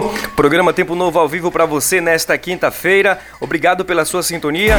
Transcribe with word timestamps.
Programa 0.34 0.72
Tempo 0.72 0.94
Novo 0.94 1.18
ao 1.18 1.28
vivo 1.28 1.50
para 1.50 1.66
você 1.66 2.00
nesta 2.00 2.36
quinta-feira. 2.36 3.18
Obrigado 3.40 3.84
pela 3.84 4.04
sua 4.04 4.22
sintonia. 4.22 4.76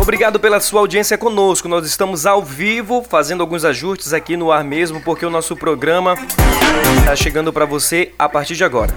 Obrigado 0.00 0.38
pela 0.38 0.60
sua 0.60 0.80
audiência 0.80 1.18
conosco. 1.18 1.68
Nós 1.68 1.86
estamos 1.86 2.26
ao 2.26 2.42
vivo 2.42 3.04
fazendo 3.08 3.40
alguns 3.40 3.64
ajustes 3.64 4.12
aqui 4.12 4.36
no 4.36 4.50
ar 4.50 4.64
mesmo, 4.64 5.00
porque 5.00 5.26
o 5.26 5.30
nosso 5.30 5.56
programa 5.56 6.14
está 7.00 7.16
chegando 7.16 7.52
para 7.52 7.64
você 7.64 8.12
a 8.18 8.28
partir 8.28 8.54
de 8.54 8.64
agora. 8.64 8.94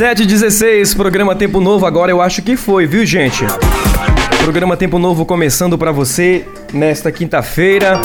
Sete 0.00 0.24
dezesseis, 0.24 0.94
programa 0.94 1.36
Tempo 1.36 1.60
Novo 1.60 1.84
agora 1.84 2.10
eu 2.10 2.22
acho 2.22 2.40
que 2.40 2.56
foi, 2.56 2.86
viu 2.86 3.04
gente? 3.04 3.44
Programa 4.42 4.74
Tempo 4.74 4.98
Novo 4.98 5.26
começando 5.26 5.76
para 5.76 5.92
você 5.92 6.46
nesta 6.72 7.12
quinta-feira. 7.12 8.00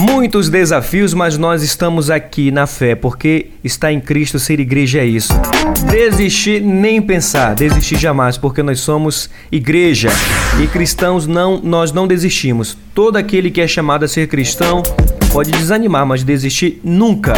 Muitos 0.00 0.48
desafios, 0.48 1.12
mas 1.12 1.36
nós 1.36 1.62
estamos 1.62 2.08
aqui 2.08 2.50
na 2.50 2.66
fé, 2.66 2.94
porque 2.94 3.48
está 3.62 3.92
em 3.92 4.00
Cristo 4.00 4.38
ser 4.38 4.60
igreja 4.60 5.00
é 5.00 5.04
isso. 5.04 5.34
Desistir 5.90 6.62
nem 6.62 7.02
pensar, 7.02 7.54
desistir 7.54 7.98
jamais, 7.98 8.38
porque 8.38 8.62
nós 8.62 8.80
somos 8.80 9.28
igreja 9.52 10.08
e 10.58 10.66
cristãos 10.66 11.26
não, 11.26 11.60
nós 11.62 11.92
não 11.92 12.06
desistimos. 12.06 12.78
Todo 12.94 13.18
aquele 13.18 13.50
que 13.50 13.60
é 13.60 13.68
chamado 13.68 14.06
a 14.06 14.08
ser 14.08 14.26
cristão 14.26 14.82
pode 15.30 15.50
desanimar, 15.50 16.06
mas 16.06 16.24
desistir 16.24 16.80
nunca. 16.82 17.34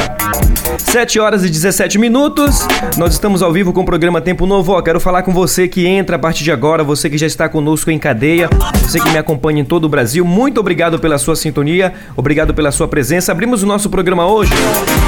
7 0.79 1.21
horas 1.21 1.45
e 1.45 1.51
17 1.51 1.99
minutos. 1.99 2.67
Nós 2.97 3.13
estamos 3.13 3.43
ao 3.43 3.53
vivo 3.53 3.73
com 3.73 3.83
o 3.83 3.85
programa 3.85 4.21
Tempo 4.21 4.47
Novo. 4.47 4.73
Ó, 4.73 4.81
quero 4.81 5.01
falar 5.01 5.23
com 5.23 5.33
você 5.33 5.69
que 5.69 5.87
entra 5.87 6.17
a 6.17 6.19
partir 6.19 6.45
de 6.45 6.53
agora, 6.53 6.83
você 6.83 7.11
que 7.11 7.19
já 7.19 7.27
está 7.27 7.49
conosco 7.49 7.91
em 7.91 7.99
cadeia, 7.99 8.49
você 8.81 8.99
que 9.01 9.11
me 9.11 9.19
acompanha 9.19 9.61
em 9.61 9.65
todo 9.65 9.85
o 9.85 9.89
Brasil. 9.89 10.25
Muito 10.25 10.59
obrigado 10.59 10.99
pela 10.99 11.19
sua 11.19 11.37
sintonia, 11.37 11.93
obrigado 12.17 12.55
pela 12.55 12.71
sua 12.71 12.89
presença. 12.89 13.33
Abrimos 13.33 13.63
o 13.63 13.67
nosso 13.67 13.91
programa 13.91 14.27
hoje 14.27 14.53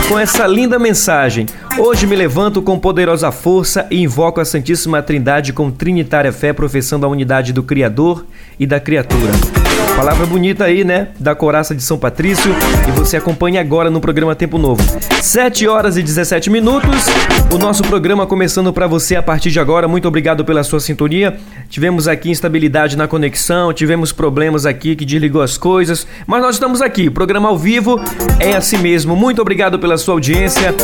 com 0.09 0.19
essa 0.19 0.47
linda 0.47 0.79
mensagem. 0.79 1.47
Hoje 1.79 2.07
me 2.07 2.17
levanto 2.17 2.61
com 2.61 2.79
poderosa 2.79 3.31
força 3.31 3.87
e 3.91 4.03
invoco 4.03 4.41
a 4.41 4.45
Santíssima 4.45 5.03
Trindade 5.03 5.53
com 5.53 5.71
trinitária 5.71 6.33
fé, 6.33 6.53
professando 6.53 7.07
a 7.07 7.09
unidade 7.09 7.53
do 7.53 7.63
Criador 7.63 8.27
e 8.59 8.67
da 8.67 8.81
criatura. 8.81 9.60
Palavra 10.01 10.25
bonita 10.25 10.65
aí, 10.65 10.83
né? 10.83 11.09
Da 11.21 11.35
Coraça 11.35 11.75
de 11.75 11.83
São 11.83 11.99
Patrício. 11.99 12.51
E 12.89 12.91
você 12.93 13.19
acompanha 13.19 13.61
agora 13.61 13.91
no 13.91 14.01
programa 14.01 14.35
Tempo 14.35 14.57
Novo. 14.57 14.83
7 15.21 15.69
horas 15.69 15.99
e 15.99 16.03
17 16.03 16.49
minutos. 16.49 17.05
O 17.53 17.59
nosso 17.59 17.83
programa 17.83 18.27
começando 18.27 18.73
para 18.73 18.87
você 18.87 19.15
a 19.15 19.23
partir 19.23 19.51
de 19.51 19.61
agora. 19.61 19.87
Muito 19.87 20.09
obrigado 20.09 20.43
pela 20.43 20.65
sua 20.65 20.81
sintonia. 20.81 21.37
Tivemos 21.69 22.09
aqui 22.09 22.31
instabilidade 22.31 22.97
na 22.97 23.07
conexão, 23.07 23.75
tivemos 23.75 24.11
problemas 24.11 24.65
aqui 24.65 24.97
que 24.97 25.05
desligou 25.05 25.43
as 25.43 25.59
coisas, 25.59 26.07
mas 26.27 26.41
nós 26.41 26.55
estamos 26.55 26.81
aqui. 26.81 27.11
programa 27.11 27.51
ao 27.51 27.59
vivo 27.59 28.01
é 28.39 28.57
assim 28.57 28.79
mesmo. 28.79 29.15
Muito 29.15 29.43
obrigado 29.43 29.79
pela 29.79 29.99
sua 29.99 30.15
audiência. 30.15 30.75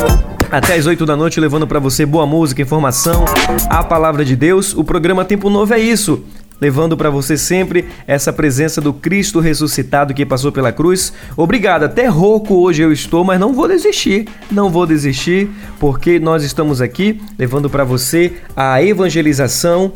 Até 0.51 0.75
às 0.75 0.85
8 0.85 1.07
da 1.07 1.17
noite, 1.17 1.41
levando 1.41 1.67
para 1.67 1.79
você 1.79 2.05
boa 2.05 2.27
música, 2.27 2.61
informação, 2.61 3.25
a 3.71 3.83
palavra 3.83 4.27
de 4.27 4.37
Deus. 4.37 4.75
O 4.75 4.85
programa 4.85 5.25
Tempo 5.25 5.49
Novo 5.49 5.73
é 5.73 5.79
isso 5.79 6.23
levando 6.61 6.97
para 6.97 7.11
você 7.11 7.37
sempre 7.37 7.87
essa 8.07 8.33
presença 8.33 8.81
do 8.81 8.93
Cristo 8.93 9.41
ressuscitado 9.41 10.15
que 10.15 10.25
passou 10.25 10.51
pela 10.51 10.73
cruz. 10.73 11.13
Obrigado, 11.37 11.85
até 11.85 12.07
rouco 12.07 12.55
hoje 12.55 12.83
eu 12.83 12.93
estou, 12.93 13.25
mas 13.25 13.39
não 13.39 13.53
vou 13.53 13.69
desistir, 13.69 14.27
não 14.51 14.71
vou 14.71 14.87
desistir, 14.87 15.49
porque 15.79 16.19
nós 16.19 16.43
estamos 16.43 16.81
aqui 16.81 17.21
levando 17.39 17.69
para 17.69 17.85
você 17.85 18.35
a 18.57 18.83
evangelização 18.83 19.93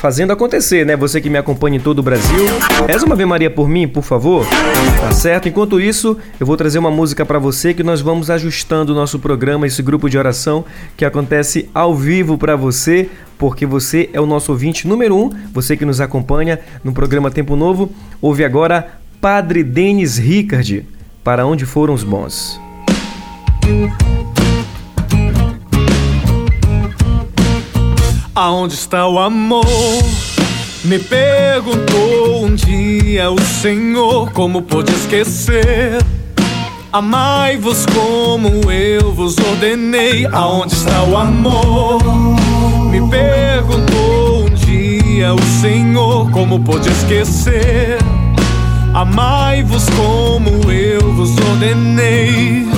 fazendo 0.00 0.32
acontecer, 0.32 0.86
né? 0.86 0.96
Você 0.96 1.20
que 1.20 1.28
me 1.28 1.36
acompanha 1.36 1.76
em 1.76 1.80
todo 1.80 1.98
o 1.98 2.02
Brasil. 2.02 2.46
Reza 2.88 3.04
uma 3.04 3.14
Ave 3.14 3.26
Maria 3.26 3.50
por 3.50 3.68
mim, 3.68 3.86
por 3.86 4.02
favor. 4.02 4.46
Tá 4.98 5.12
certo? 5.12 5.46
Enquanto 5.46 5.78
isso, 5.78 6.16
eu 6.40 6.46
vou 6.46 6.56
trazer 6.56 6.78
uma 6.78 6.90
música 6.90 7.26
para 7.26 7.38
você 7.38 7.74
que 7.74 7.82
nós 7.82 8.00
vamos 8.00 8.30
ajustando 8.30 8.92
o 8.92 8.94
nosso 8.94 9.18
programa, 9.18 9.66
esse 9.66 9.82
grupo 9.82 10.08
de 10.08 10.16
oração 10.16 10.64
que 10.96 11.04
acontece 11.04 11.68
ao 11.74 11.94
vivo 11.94 12.38
para 12.38 12.56
você, 12.56 13.10
porque 13.40 13.64
você 13.64 14.10
é 14.12 14.20
o 14.20 14.26
nosso 14.26 14.52
ouvinte 14.52 14.86
número 14.86 15.16
um, 15.16 15.30
você 15.50 15.74
que 15.74 15.86
nos 15.86 15.98
acompanha 15.98 16.60
no 16.84 16.92
programa 16.92 17.30
Tempo 17.30 17.56
Novo. 17.56 17.90
Ouve 18.20 18.44
agora 18.44 19.00
Padre 19.18 19.64
Denis 19.64 20.18
Ricard, 20.18 20.86
Para 21.24 21.46
Onde 21.46 21.64
Foram 21.64 21.94
os 21.94 22.04
Bons. 22.04 22.60
Aonde 28.34 28.74
está 28.74 29.08
o 29.08 29.18
amor? 29.18 29.64
Me 30.84 30.98
perguntou 30.98 32.44
um 32.44 32.54
dia 32.54 33.30
o 33.30 33.40
Senhor 33.40 34.30
como 34.32 34.60
pôde 34.60 34.92
esquecer. 34.92 35.96
Amai-vos 36.92 37.86
como 37.86 38.70
eu 38.70 39.14
vos 39.14 39.38
ordenei. 39.38 40.26
Aonde 40.26 40.74
está 40.74 41.02
o 41.04 41.16
amor? 41.16 42.39
Me 42.90 43.00
perguntou 43.08 44.46
um 44.46 44.50
dia 44.50 45.32
o 45.32 45.42
Senhor 45.60 46.28
como 46.32 46.58
pôde 46.58 46.88
esquecer. 46.88 47.98
Amai-vos 48.92 49.86
como 49.90 50.70
eu 50.72 51.14
vos 51.14 51.30
ordenei. 51.38 52.68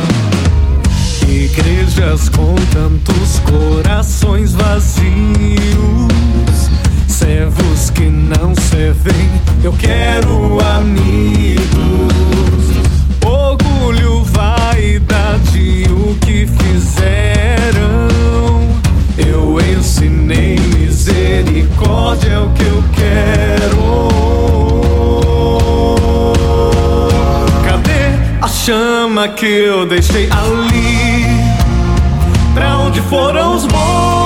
Igrejas 1.26 2.28
com 2.28 2.54
tantos 2.74 3.38
corações 3.40 4.52
vazios, 4.52 5.00
servos 7.08 7.88
que 7.88 8.04
não 8.04 8.54
servem, 8.54 9.30
eu 9.64 9.72
quero 9.72 10.58
amigos. 10.60 11.62
Orgulho, 13.24 14.22
vaidade, 14.24 15.86
o 15.90 16.14
que 16.16 16.46
fizeram? 16.46 18.11
Eu 20.02 20.08
ensinei 20.08 20.58
misericórdia, 20.58 22.30
é 22.30 22.38
o 22.40 22.50
que 22.50 22.62
eu 22.62 22.84
quero. 22.92 24.08
Cadê 27.64 28.40
a 28.40 28.48
chama 28.48 29.28
que 29.28 29.46
eu 29.46 29.86
deixei 29.86 30.28
ali? 30.32 31.24
Pra 32.52 32.78
onde 32.78 33.00
foram 33.02 33.54
os 33.54 33.64
bons? 33.66 34.21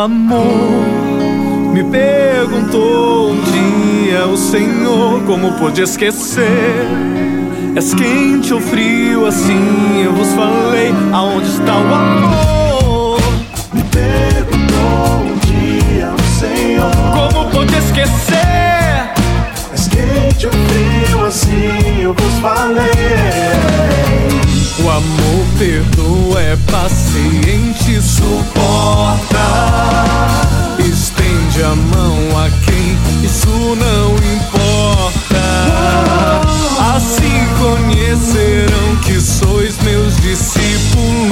Amor? 0.00 0.42
Me 1.72 1.84
perguntou 1.84 3.30
um 3.30 3.40
dia 3.42 4.26
o 4.26 4.36
Senhor 4.36 5.22
como 5.24 5.52
pôde 5.52 5.82
esquecer 5.82 6.86
És 7.76 7.94
quente 7.94 8.52
ou 8.52 8.60
frio, 8.60 9.26
assim 9.26 10.02
eu 10.04 10.12
vos 10.12 10.28
falei. 10.32 10.92
Aonde 11.12 11.46
está 11.46 11.72
o 11.72 11.94
amor? 11.94 13.20
Me 13.72 13.82
perguntou 13.84 15.20
um 15.22 15.38
dia 15.46 16.12
o 16.12 16.40
Senhor. 16.40 16.90
Como 17.14 17.48
pode 17.50 17.74
esquecer? 17.76 19.12
És 19.72 19.86
quente 19.86 20.46
ou 20.46 20.52
frio, 20.52 21.26
assim 21.26 22.02
eu 22.02 22.12
vos 22.12 22.38
falei. 22.40 22.90
O 24.82 24.88
amor 24.88 25.46
perdoa, 25.58 26.40
é 26.40 26.56
paciente, 26.70 28.00
suporta. 28.00 29.38
Estende 30.78 31.62
a 31.62 31.74
mão 31.74 32.38
a 32.38 32.48
quem 32.64 32.96
isso 33.22 33.76
não 33.76 34.14
importa. 34.34 35.42
Assim 36.96 37.46
conhecerão 37.58 38.96
que 39.04 39.20
sois 39.20 39.76
meus 39.82 40.16
discípulos. 40.16 41.30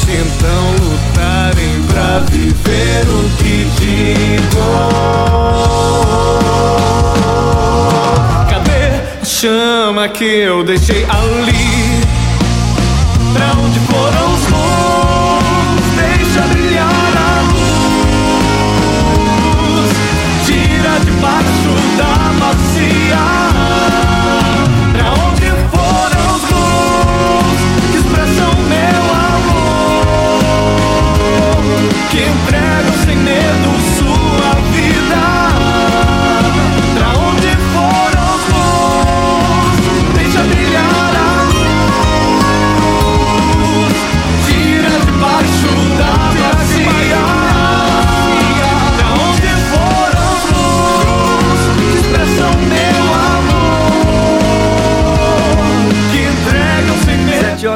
Se 0.00 0.10
então 0.10 0.74
lutarem 0.84 1.82
pra 1.88 2.18
viver 2.30 3.06
o 3.08 3.30
que 3.36 3.66
digo. 3.78 4.64
Cadê 8.50 9.20
a 9.20 9.24
chama 9.24 10.08
que 10.08 10.24
eu 10.24 10.64
deixei 10.64 11.04
ali? 11.04 11.81
Pra 13.32 13.52
onde 13.64 13.80
foram 13.80 14.21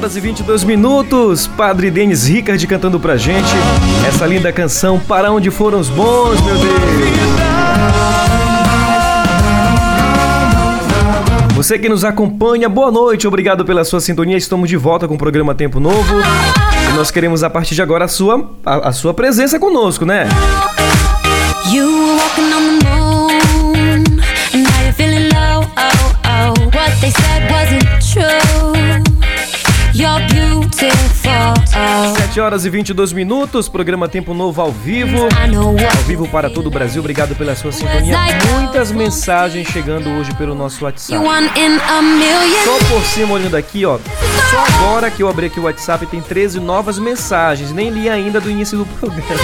horas 0.07 0.17
e 0.17 0.21
22 0.21 0.63
minutos, 0.63 1.49
Padre 1.49 1.91
Denis 1.91 2.29
Ricard 2.29 2.65
cantando 2.69 3.01
pra 3.01 3.17
gente 3.17 3.49
essa 4.07 4.25
linda 4.25 4.53
canção 4.53 5.01
Para 5.01 5.33
Onde 5.33 5.51
Foram 5.51 5.81
os 5.81 5.89
Bons, 5.89 6.41
meu 6.43 6.55
Deus. 6.55 6.77
Você 11.57 11.77
que 11.77 11.89
nos 11.89 12.05
acompanha, 12.05 12.69
boa 12.69 12.93
noite, 12.93 13.27
obrigado 13.27 13.65
pela 13.65 13.85
sua 13.85 14.01
sintonia. 14.01 14.37
Estamos 14.37 14.69
de 14.69 14.77
volta 14.77 15.09
com 15.09 15.15
o 15.15 15.19
programa 15.19 15.57
Tempo 15.57 15.81
Novo. 15.81 16.15
E 16.89 16.97
nós 16.97 17.11
queremos 17.11 17.43
a 17.43 17.51
partir 17.51 17.75
de 17.75 17.83
agora 17.83 18.05
a 18.05 18.09
sua, 18.09 18.49
a, 18.65 18.91
a 18.91 18.93
sua 18.93 19.13
presença 19.13 19.59
conosco, 19.59 20.07
né? 20.07 20.29
7 32.37 32.41
horas 32.41 32.67
e 32.67 32.71
22 32.71 33.15
minutos, 33.15 33.67
programa 33.67 34.07
Tempo 34.11 34.35
Novo 34.35 34.61
ao 34.61 34.71
vivo. 34.71 35.27
Ao 35.97 36.03
vivo 36.03 36.29
para 36.29 36.51
todo 36.51 36.67
o 36.67 36.71
Brasil, 36.71 37.01
obrigado 37.01 37.35
pela 37.35 37.57
sua 37.57 37.73
sintonia. 37.73 38.15
Muitas 38.53 38.93
mensagens 38.93 39.67
chegando 39.69 40.11
hoje 40.11 40.35
pelo 40.35 40.55
nosso 40.55 40.85
WhatsApp. 40.85 41.25
Só 42.63 42.79
por 42.91 43.03
cima, 43.07 43.33
olhando 43.33 43.57
aqui, 43.57 43.87
ó. 43.87 43.99
Só 44.51 44.65
agora 44.77 45.11
que 45.11 45.23
eu 45.23 45.31
abri 45.31 45.47
aqui 45.47 45.59
o 45.59 45.63
WhatsApp 45.63 46.05
tem 46.07 46.21
13 46.21 46.61
novas 46.61 46.99
mensagens. 46.99 47.73
Nem 47.73 47.89
li 47.89 48.07
ainda 48.07 48.39
do 48.39 48.51
início 48.51 48.77
do 48.77 48.85
programa. 48.85 49.41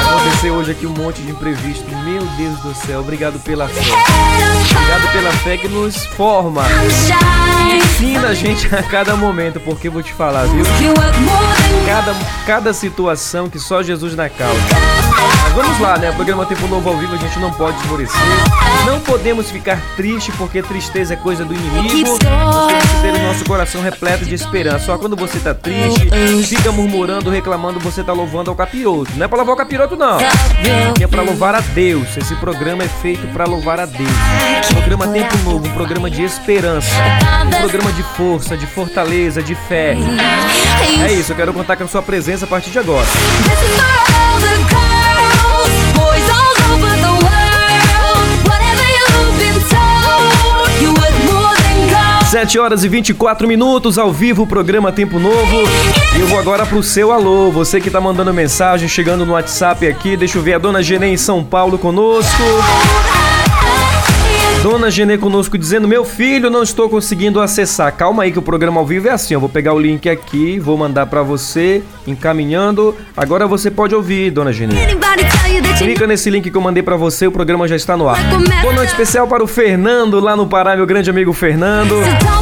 Aconteceu 0.00 0.54
hoje 0.54 0.70
aqui 0.70 0.86
um 0.86 0.94
monte 0.94 1.20
de 1.20 1.30
imprevisto. 1.30 1.84
Meu 2.06 2.24
Deus 2.38 2.58
do 2.60 2.74
céu, 2.86 3.00
obrigado 3.00 3.38
pela 3.40 3.68
fé. 3.68 3.82
Obrigado 4.70 5.12
pela 5.12 5.30
fé 5.32 5.58
que 5.58 5.68
nos 5.68 6.06
forma. 6.06 6.62
Ensina 7.76 8.28
a 8.28 8.34
gente 8.34 8.74
a 8.74 8.82
cada 8.82 9.14
momento, 9.16 9.60
porque 9.60 9.88
eu 9.88 9.92
vou 9.92 10.02
te 10.02 10.12
falar, 10.12 10.44
viu? 10.46 10.64
Cada, 11.86 12.14
cada 12.46 12.72
situação 12.72 13.50
que 13.50 13.58
só 13.58 13.82
Jesus 13.82 14.14
na 14.16 14.30
causa. 14.30 15.05
Mas 15.42 15.52
vamos 15.52 15.78
lá, 15.80 15.96
né? 15.98 16.10
O 16.10 16.14
programa 16.14 16.44
Tempo 16.46 16.66
Novo 16.66 16.88
ao 16.88 16.96
vivo 16.96 17.14
a 17.14 17.18
gente 17.18 17.38
não 17.38 17.50
pode 17.52 17.78
esmorecer. 17.80 18.20
Não 18.84 19.00
podemos 19.00 19.50
ficar 19.50 19.80
triste 19.96 20.30
porque 20.32 20.62
tristeza 20.62 21.14
é 21.14 21.16
coisa 21.16 21.44
do 21.44 21.54
inimigo. 21.54 21.82
Nós 21.82 22.18
temos 22.18 22.82
que 22.82 23.00
ter 23.02 23.14
o 23.14 23.22
nosso 23.22 23.44
coração 23.44 23.82
repleto 23.82 24.24
de 24.24 24.34
esperança. 24.34 24.86
Só 24.86 24.98
quando 24.98 25.16
você 25.16 25.38
tá 25.38 25.54
triste, 25.54 26.08
fica 26.46 26.70
murmurando, 26.70 27.30
reclamando, 27.30 27.80
você 27.80 28.02
tá 28.02 28.12
louvando 28.12 28.50
ao 28.50 28.56
capiroto. 28.56 29.10
Não 29.16 29.24
é 29.24 29.28
pra 29.28 29.38
louvar 29.38 29.54
o 29.54 29.58
capiroto, 29.58 29.96
não. 29.96 30.18
Que 30.94 31.04
é 31.04 31.06
pra 31.06 31.22
louvar 31.22 31.54
a 31.54 31.60
Deus. 31.60 32.16
Esse 32.16 32.34
programa 32.36 32.84
é 32.84 32.88
feito 32.88 33.26
pra 33.28 33.44
louvar 33.44 33.80
a 33.80 33.86
Deus. 33.86 34.10
Programa 34.72 35.08
Tempo 35.08 35.36
Novo, 35.38 35.66
um 35.66 35.72
programa 35.72 36.10
de 36.10 36.22
esperança. 36.22 36.90
Um 37.46 37.60
programa 37.60 37.92
de 37.92 38.02
força, 38.02 38.56
de 38.56 38.66
fortaleza, 38.66 39.42
de 39.42 39.54
fé. 39.54 39.96
É 41.04 41.12
isso, 41.12 41.32
eu 41.32 41.36
quero 41.36 41.52
contar 41.52 41.76
com 41.76 41.84
a 41.84 41.88
sua 41.88 42.02
presença 42.02 42.44
a 42.44 42.48
partir 42.48 42.70
de 42.70 42.78
agora. 42.78 43.06
7 52.30 52.58
horas 52.58 52.82
e 52.82 52.88
24 52.88 53.46
minutos 53.46 53.98
ao 53.98 54.12
vivo, 54.12 54.42
o 54.42 54.46
programa 54.48 54.90
Tempo 54.90 55.20
Novo. 55.20 55.62
E 56.16 56.20
eu 56.20 56.26
vou 56.26 56.40
agora 56.40 56.66
pro 56.66 56.82
seu 56.82 57.12
alô. 57.12 57.52
Você 57.52 57.80
que 57.80 57.88
tá 57.88 58.00
mandando 58.00 58.34
mensagem, 58.34 58.88
chegando 58.88 59.24
no 59.24 59.34
WhatsApp 59.34 59.86
aqui. 59.86 60.16
Deixa 60.16 60.36
eu 60.36 60.42
ver 60.42 60.54
a 60.54 60.58
dona 60.58 60.82
Genê 60.82 61.06
em 61.06 61.16
São 61.16 61.44
Paulo 61.44 61.78
conosco. 61.78 62.42
Dona 64.60 64.90
Genê 64.90 65.16
conosco 65.16 65.56
dizendo: 65.56 65.86
Meu 65.86 66.04
filho, 66.04 66.50
não 66.50 66.64
estou 66.64 66.88
conseguindo 66.88 67.40
acessar. 67.40 67.92
Calma 67.92 68.24
aí 68.24 68.32
que 68.32 68.38
o 68.40 68.42
programa 68.42 68.80
ao 68.80 68.86
vivo 68.86 69.06
é 69.06 69.12
assim. 69.12 69.34
Eu 69.34 69.40
vou 69.40 69.48
pegar 69.48 69.72
o 69.72 69.78
link 69.78 70.08
aqui, 70.08 70.58
vou 70.58 70.76
mandar 70.76 71.06
pra 71.06 71.22
você, 71.22 71.84
encaminhando. 72.08 72.92
Agora 73.16 73.46
você 73.46 73.70
pode 73.70 73.94
ouvir, 73.94 74.32
Dona 74.32 74.52
Genê. 74.52 74.74
Clica 75.78 76.06
nesse 76.06 76.30
link 76.30 76.50
que 76.50 76.56
eu 76.56 76.60
mandei 76.60 76.82
pra 76.82 76.96
você, 76.96 77.26
o 77.26 77.32
programa 77.32 77.66
já 77.68 77.76
está 77.76 77.96
no 77.96 78.08
ar. 78.08 78.18
Boa 78.62 78.74
noite 78.74 78.90
especial 78.90 79.26
para 79.26 79.42
o 79.42 79.46
Fernando 79.46 80.20
lá 80.20 80.36
no 80.36 80.46
Pará, 80.46 80.76
meu 80.76 80.86
grande 80.86 81.10
amigo 81.10 81.32
Fernando. 81.32 81.94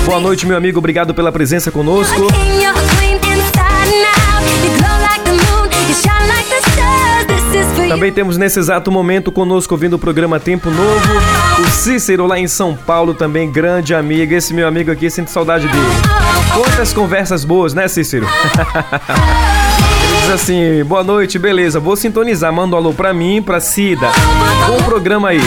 Boa 0.04 0.20
noite, 0.20 0.46
meu 0.46 0.56
amigo, 0.56 0.78
obrigado 0.78 1.14
pela 1.14 1.32
presença 1.32 1.70
conosco. 1.70 2.28
you. 2.60 2.84
Também 7.94 8.12
temos 8.12 8.36
nesse 8.36 8.58
exato 8.58 8.90
momento 8.90 9.30
conosco 9.30 9.72
ouvindo 9.72 9.94
o 9.94 9.98
programa 10.00 10.40
Tempo 10.40 10.68
Novo. 10.68 11.08
O 11.60 11.70
Cícero 11.70 12.26
lá 12.26 12.38
em 12.38 12.48
São 12.48 12.74
Paulo 12.74 13.14
também, 13.14 13.50
grande 13.50 13.94
amigo. 13.94 14.34
Esse 14.34 14.52
meu 14.52 14.66
amigo 14.66 14.90
aqui, 14.90 15.08
sinto 15.08 15.30
saudade 15.30 15.68
dele. 15.68 15.86
Quantas 16.52 16.92
conversas 16.92 17.44
boas, 17.44 17.72
né, 17.72 17.86
Cícero? 17.86 18.26
Diz 20.24 20.32
assim: 20.32 20.82
boa 20.84 21.04
noite, 21.04 21.38
beleza. 21.38 21.78
Vou 21.78 21.94
sintonizar. 21.96 22.50
Manda 22.50 22.74
um 22.74 22.78
alô 22.78 22.94
pra 22.94 23.12
mim, 23.12 23.42
pra 23.42 23.60
Cida. 23.60 24.08
Bom 24.66 24.82
programa 24.82 25.28
aí. 25.28 25.40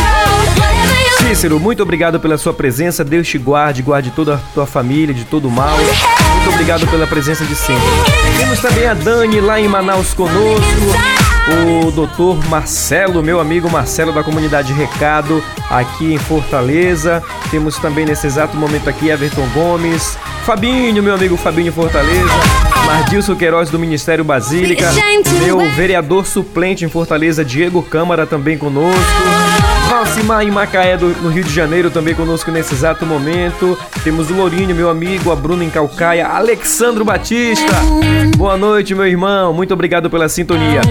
Cícero, 1.17 1.59
muito 1.59 1.81
obrigado 1.81 2.19
pela 2.19 2.37
sua 2.37 2.53
presença. 2.53 3.03
Deus 3.03 3.27
te 3.27 3.39
guarde, 3.39 3.81
guarde 3.81 4.11
toda 4.11 4.35
a 4.35 4.37
tua 4.53 4.67
família 4.67 5.15
de 5.15 5.25
todo 5.25 5.49
mal. 5.49 5.75
Muito 5.75 6.49
obrigado 6.53 6.85
pela 6.91 7.07
presença 7.07 7.43
de 7.43 7.55
sempre. 7.55 7.81
Temos 8.37 8.59
também 8.59 8.85
a 8.85 8.93
Dani 8.93 9.41
lá 9.41 9.59
em 9.59 9.67
Manaus 9.67 10.13
conosco. 10.13 10.63
O 11.83 11.91
doutor 11.91 12.37
Marcelo, 12.47 13.23
meu 13.23 13.39
amigo 13.39 13.71
Marcelo 13.71 14.11
da 14.11 14.23
comunidade 14.23 14.73
Recado, 14.73 15.43
aqui 15.71 16.13
em 16.13 16.19
Fortaleza. 16.19 17.23
Temos 17.49 17.77
também 17.77 18.05
nesse 18.05 18.27
exato 18.27 18.55
momento 18.55 18.87
aqui 18.87 19.09
Everton 19.09 19.47
Gomes, 19.55 20.19
Fabinho, 20.45 21.01
meu 21.01 21.15
amigo 21.15 21.35
Fabinho 21.35 21.73
Fortaleza, 21.73 22.29
Mardilson 22.87 23.35
Queiroz 23.35 23.69
do 23.69 23.77
Ministério 23.77 24.23
Basílica, 24.23 24.89
meu 25.43 25.59
vereador 25.71 26.25
suplente 26.25 26.85
em 26.85 26.89
Fortaleza, 26.89 27.43
Diego 27.43 27.81
Câmara, 27.83 28.25
também 28.25 28.57
conosco. 28.57 28.97
Valcimar 29.89 30.43
em 30.43 30.51
Macaé, 30.51 30.95
do- 30.97 31.07
no 31.21 31.29
Rio 31.29 31.43
de 31.43 31.53
Janeiro, 31.53 31.89
também 31.89 32.13
conosco 32.13 32.51
nesse 32.51 32.73
exato 32.73 33.05
momento. 33.05 33.77
Temos 34.03 34.29
o 34.29 34.33
Lourinho, 34.33 34.75
meu 34.75 34.89
amigo, 34.89 35.31
a 35.31 35.35
Bruna 35.35 35.63
em 35.63 35.69
Calcaia, 35.69 36.27
Alexandro 36.27 37.03
Batista. 37.05 37.73
Boa 38.35 38.57
noite, 38.57 38.93
meu 38.93 39.07
irmão. 39.07 39.53
Muito 39.53 39.73
obrigado 39.73 40.09
pela 40.09 40.27
sintonia. 40.29 40.81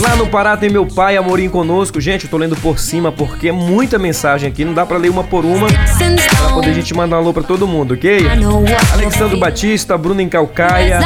Lá 0.00 0.16
no 0.16 0.26
Pará 0.28 0.56
tem 0.56 0.70
meu 0.70 0.86
pai, 0.86 1.16
Amorim, 1.16 1.48
conosco. 1.48 2.00
Gente, 2.00 2.24
eu 2.24 2.30
tô 2.30 2.36
lendo 2.38 2.56
por 2.56 2.78
cima 2.78 3.12
porque 3.12 3.48
é 3.48 3.52
muita 3.52 3.98
mensagem 3.98 4.48
aqui. 4.48 4.64
Não 4.64 4.72
dá 4.74 4.84
pra 4.86 4.96
ler 4.98 5.10
uma 5.10 5.24
por 5.24 5.44
uma. 5.44 5.68
Pra 5.68 6.48
poder 6.48 6.70
a 6.70 6.74
gente 6.74 6.94
mandar 6.94 7.16
um 7.16 7.20
alô 7.20 7.32
pra 7.34 7.42
todo 7.42 7.66
mundo, 7.66 7.94
ok? 7.94 8.26
Alexandro 8.94 9.38
Batista, 9.38 9.96
Bruno 9.98 10.20
em 10.22 10.28
Calcaia. 10.28 10.98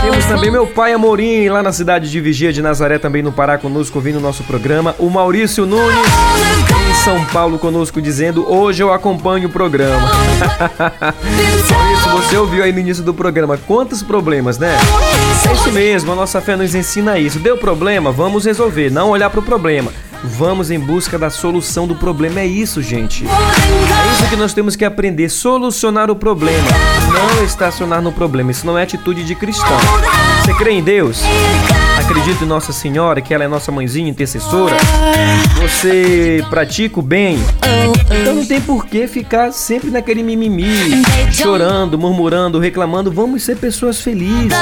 Temos 0.00 0.24
também 0.26 0.50
meu 0.50 0.66
pai 0.66 0.92
Amorim, 0.92 1.48
lá 1.48 1.62
na 1.62 1.72
cidade 1.72 2.10
de 2.10 2.20
Vigia 2.20 2.52
de 2.52 2.62
Nazaré, 2.62 2.98
também 2.98 3.22
no 3.22 3.32
Pará, 3.32 3.58
conosco, 3.58 3.98
ouvindo 3.98 4.18
o 4.18 4.20
nosso 4.20 4.44
programa. 4.44 4.94
O 4.98 5.10
Maurício 5.10 5.66
Nunes, 5.66 5.98
em 6.88 6.94
São 7.04 7.24
Paulo, 7.26 7.58
conosco, 7.58 8.00
dizendo: 8.00 8.50
Hoje 8.50 8.82
eu 8.82 8.92
acompanho 8.92 9.48
o 9.48 9.52
programa. 9.52 10.08
Maurício, 11.70 12.10
você 12.12 12.36
ouviu 12.36 12.62
aí 12.62 12.72
no 12.72 12.78
início 12.78 13.02
do 13.02 13.12
programa 13.12 13.58
quantos 13.66 14.02
problemas, 14.02 14.56
né? 14.58 14.76
É 15.48 15.52
isso 15.52 15.72
mesmo, 15.72 16.12
a 16.12 16.14
nossa 16.14 16.40
fé 16.40 16.56
nos 16.56 16.74
ensina 16.74 17.18
isso. 17.18 17.38
Deu 17.38 17.56
problema? 17.56 18.12
Vamos 18.12 18.44
resolver, 18.44 18.90
não 18.90 19.10
olhar 19.10 19.30
pro 19.30 19.42
problema. 19.42 19.92
Vamos 20.24 20.70
em 20.70 20.78
busca 20.78 21.18
da 21.18 21.30
solução 21.30 21.86
do 21.86 21.94
problema. 21.94 22.40
É 22.40 22.46
isso, 22.46 22.82
gente. 22.82 23.24
É 23.26 24.12
isso 24.12 24.28
que 24.28 24.36
nós 24.36 24.52
temos 24.52 24.76
que 24.76 24.84
aprender, 24.84 25.28
solucionar 25.28 26.10
o 26.10 26.16
problema, 26.16 26.68
não 27.12 27.44
estacionar 27.44 28.02
no 28.02 28.12
problema. 28.12 28.50
Isso 28.50 28.66
não 28.66 28.76
é 28.76 28.82
atitude 28.82 29.24
de 29.24 29.34
cristão. 29.34 29.78
Você 30.44 30.54
crê 30.54 30.72
em 30.72 30.82
Deus? 30.82 31.22
Acredita 31.98 32.44
em 32.44 32.46
Nossa 32.46 32.72
Senhora, 32.72 33.20
que 33.20 33.34
ela 33.34 33.44
é 33.44 33.48
nossa 33.48 33.72
mãezinha 33.72 34.08
intercessora. 34.08 34.76
Você 35.60 36.44
pratica 36.48 37.00
o 37.00 37.02
bem. 37.02 37.38
Então 38.20 38.34
não 38.34 38.46
tem 38.46 38.60
por 38.60 38.86
que 38.86 39.06
ficar 39.06 39.52
sempre 39.52 39.90
naquele 39.90 40.22
mimimi, 40.22 41.02
chorando, 41.32 41.98
murmurando, 41.98 42.58
reclamando. 42.58 43.10
Vamos 43.10 43.42
ser 43.42 43.56
pessoas 43.56 44.00
felizes, 44.00 44.56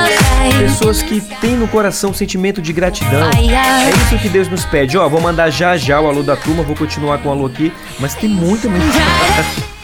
pessoas 0.59 1.03
que 1.03 1.21
têm 1.41 1.57
no 1.57 1.69
coração 1.69 2.11
um 2.11 2.15
sentimento 2.15 2.61
de 2.61 2.73
gratidão. 2.73 3.31
É 3.31 3.91
isso 3.91 4.19
que 4.21 4.29
Deus 4.29 4.49
nos 4.49 4.65
pede. 4.65 4.97
Ó, 4.97 5.09
vou 5.09 5.21
mandar 5.21 5.51
já 5.51 5.77
já 5.77 6.01
o 6.01 6.09
alô 6.09 6.23
da 6.23 6.37
turma, 6.37 6.63
vou 6.63 6.75
continuar 6.75 7.19
com 7.19 7.29
o 7.29 7.33
alô 7.33 7.47
aqui, 7.47 7.73
mas 8.01 8.15
tem 8.15 8.29
muita 8.29 8.69
mensagem. 8.69 9.77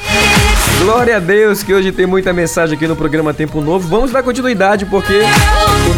Glória 0.83 1.17
a 1.17 1.21
Deus 1.21 1.63
que 1.63 1.73
hoje 1.73 1.93
tem 1.93 2.07
muita 2.07 2.33
mensagem 2.33 2.77
aqui 2.77 2.89
no 2.89 2.97
programa 2.97 3.33
Tempo 3.33 3.61
Novo. 3.61 3.87
Vamos 3.89 4.11
dar 4.11 4.23
continuidade 4.23 4.85
porque 4.87 5.21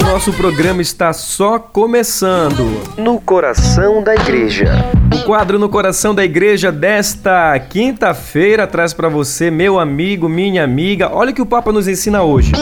o 0.01 0.05
nosso 0.05 0.33
programa 0.33 0.83
está 0.83 1.13
só 1.13 1.59
começando. 1.59 2.83
No 2.97 3.21
coração 3.21 4.03
da 4.03 4.15
igreja. 4.15 4.67
O 5.15 5.25
quadro 5.25 5.59
No 5.59 5.69
Coração 5.69 6.15
da 6.15 6.25
Igreja 6.25 6.73
desta 6.73 7.59
quinta-feira 7.59 8.67
traz 8.67 8.93
para 8.93 9.09
você, 9.09 9.51
meu 9.51 9.79
amigo, 9.79 10.29
minha 10.29 10.65
amiga. 10.65 11.11
Olha 11.13 11.31
o 11.31 11.35
que 11.35 11.43
o 11.43 11.47
Papa 11.47 11.73
nos 11.73 11.87
ensina 11.87 12.23
hoje. 12.23 12.53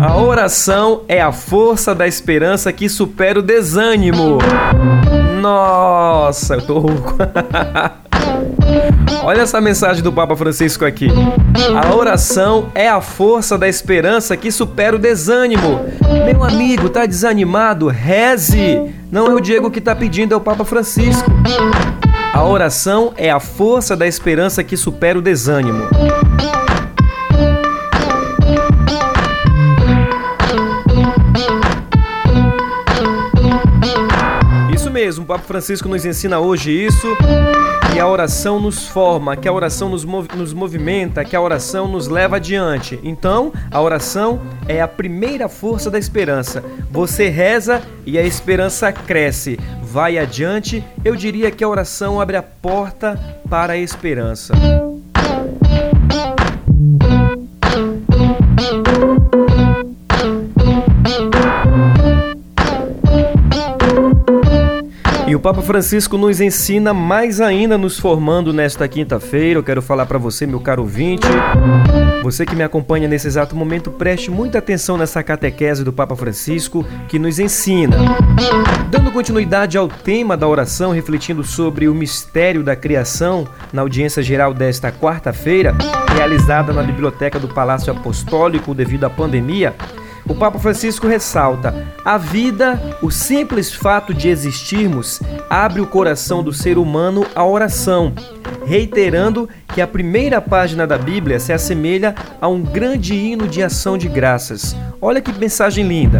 A 0.00 0.16
oração 0.16 1.02
é 1.08 1.20
a 1.20 1.32
força 1.32 1.94
da 1.94 2.06
esperança 2.06 2.72
que 2.72 2.88
supera 2.88 3.38
o 3.38 3.42
desânimo. 3.42 4.38
Nossa, 5.40 6.54
eu 6.54 6.66
tô 6.66 6.78
rouco. 6.78 7.16
Olha 9.22 9.42
essa 9.42 9.60
mensagem 9.60 10.02
do 10.02 10.12
Papa 10.12 10.36
Francisco 10.36 10.84
aqui. 10.84 11.08
A 11.82 11.94
oração 11.94 12.70
é 12.74 12.88
a 12.88 13.00
força 13.00 13.58
da 13.58 13.68
esperança 13.68 14.36
que 14.36 14.50
supera 14.50 14.96
o 14.96 14.98
desânimo. 14.98 15.80
Meu 16.24 16.42
amigo, 16.44 16.88
tá 16.88 17.04
desanimado? 17.04 17.88
Reze. 17.88 18.80
Não 19.10 19.26
é 19.26 19.34
o 19.34 19.40
Diego 19.40 19.70
que 19.70 19.80
tá 19.80 19.94
pedindo, 19.94 20.32
é 20.32 20.36
o 20.36 20.40
Papa 20.40 20.64
Francisco. 20.64 21.30
A 22.32 22.44
oração 22.44 23.12
é 23.16 23.30
a 23.30 23.40
força 23.40 23.96
da 23.96 24.06
esperança 24.06 24.62
que 24.62 24.76
supera 24.76 25.18
o 25.18 25.22
desânimo. 25.22 25.88
Mesmo, 35.08 35.24
o 35.24 35.26
Papa 35.26 35.44
Francisco 35.44 35.88
nos 35.88 36.04
ensina 36.04 36.38
hoje 36.38 36.70
isso 36.70 37.06
que 37.90 37.98
a 37.98 38.06
oração 38.06 38.60
nos 38.60 38.86
forma, 38.86 39.34
que 39.38 39.48
a 39.48 39.52
oração 39.52 39.88
nos, 39.88 40.04
mov 40.04 40.28
nos 40.36 40.52
movimenta, 40.52 41.24
que 41.24 41.34
a 41.34 41.40
oração 41.40 41.88
nos 41.88 42.08
leva 42.08 42.36
adiante. 42.36 43.00
Então, 43.02 43.50
a 43.70 43.80
oração 43.80 44.38
é 44.68 44.82
a 44.82 44.86
primeira 44.86 45.48
força 45.48 45.90
da 45.90 45.98
esperança. 45.98 46.62
Você 46.90 47.30
reza 47.30 47.80
e 48.04 48.18
a 48.18 48.22
esperança 48.22 48.92
cresce. 48.92 49.58
Vai 49.82 50.18
adiante, 50.18 50.84
eu 51.02 51.16
diria 51.16 51.50
que 51.50 51.64
a 51.64 51.68
oração 51.68 52.20
abre 52.20 52.36
a 52.36 52.42
porta 52.42 53.18
para 53.48 53.72
a 53.72 53.78
esperança. 53.78 54.52
O 65.38 65.40
Papa 65.40 65.62
Francisco 65.62 66.18
nos 66.18 66.40
ensina 66.40 66.92
mais 66.92 67.40
ainda 67.40 67.78
nos 67.78 67.96
formando 67.96 68.52
nesta 68.52 68.88
quinta-feira. 68.88 69.60
Eu 69.60 69.62
quero 69.62 69.80
falar 69.80 70.04
para 70.04 70.18
você, 70.18 70.44
meu 70.48 70.58
caro 70.58 70.82
ouvinte, 70.82 71.28
você 72.24 72.44
que 72.44 72.56
me 72.56 72.64
acompanha 72.64 73.06
nesse 73.06 73.28
exato 73.28 73.54
momento, 73.54 73.88
preste 73.88 74.32
muita 74.32 74.58
atenção 74.58 74.96
nessa 74.96 75.22
catequese 75.22 75.84
do 75.84 75.92
Papa 75.92 76.16
Francisco 76.16 76.84
que 77.06 77.20
nos 77.20 77.38
ensina. 77.38 77.96
Dando 78.90 79.12
continuidade 79.12 79.78
ao 79.78 79.86
tema 79.86 80.36
da 80.36 80.48
oração, 80.48 80.90
refletindo 80.90 81.44
sobre 81.44 81.88
o 81.88 81.94
mistério 81.94 82.64
da 82.64 82.74
criação 82.74 83.46
na 83.72 83.82
audiência 83.82 84.24
geral 84.24 84.52
desta 84.52 84.90
quarta-feira, 84.90 85.72
realizada 86.16 86.72
na 86.72 86.82
biblioteca 86.82 87.38
do 87.38 87.46
Palácio 87.46 87.92
Apostólico 87.92 88.74
devido 88.74 89.04
à 89.04 89.10
pandemia, 89.10 89.72
o 90.28 90.34
Papa 90.34 90.58
Francisco 90.58 91.06
ressalta: 91.06 91.86
a 92.04 92.18
vida, 92.18 92.80
o 93.02 93.10
simples 93.10 93.72
fato 93.72 94.12
de 94.12 94.28
existirmos, 94.28 95.20
abre 95.48 95.80
o 95.80 95.86
coração 95.86 96.42
do 96.42 96.52
ser 96.52 96.78
humano 96.78 97.26
à 97.34 97.44
oração, 97.44 98.12
reiterando 98.66 99.48
que 99.74 99.80
a 99.80 99.86
primeira 99.86 100.40
página 100.40 100.86
da 100.86 100.98
Bíblia 100.98 101.40
se 101.40 101.52
assemelha 101.52 102.14
a 102.40 102.48
um 102.48 102.62
grande 102.62 103.14
hino 103.14 103.48
de 103.48 103.62
ação 103.62 103.96
de 103.96 104.08
graças. 104.08 104.76
Olha 105.00 105.20
que 105.20 105.32
mensagem 105.32 105.86
linda! 105.86 106.18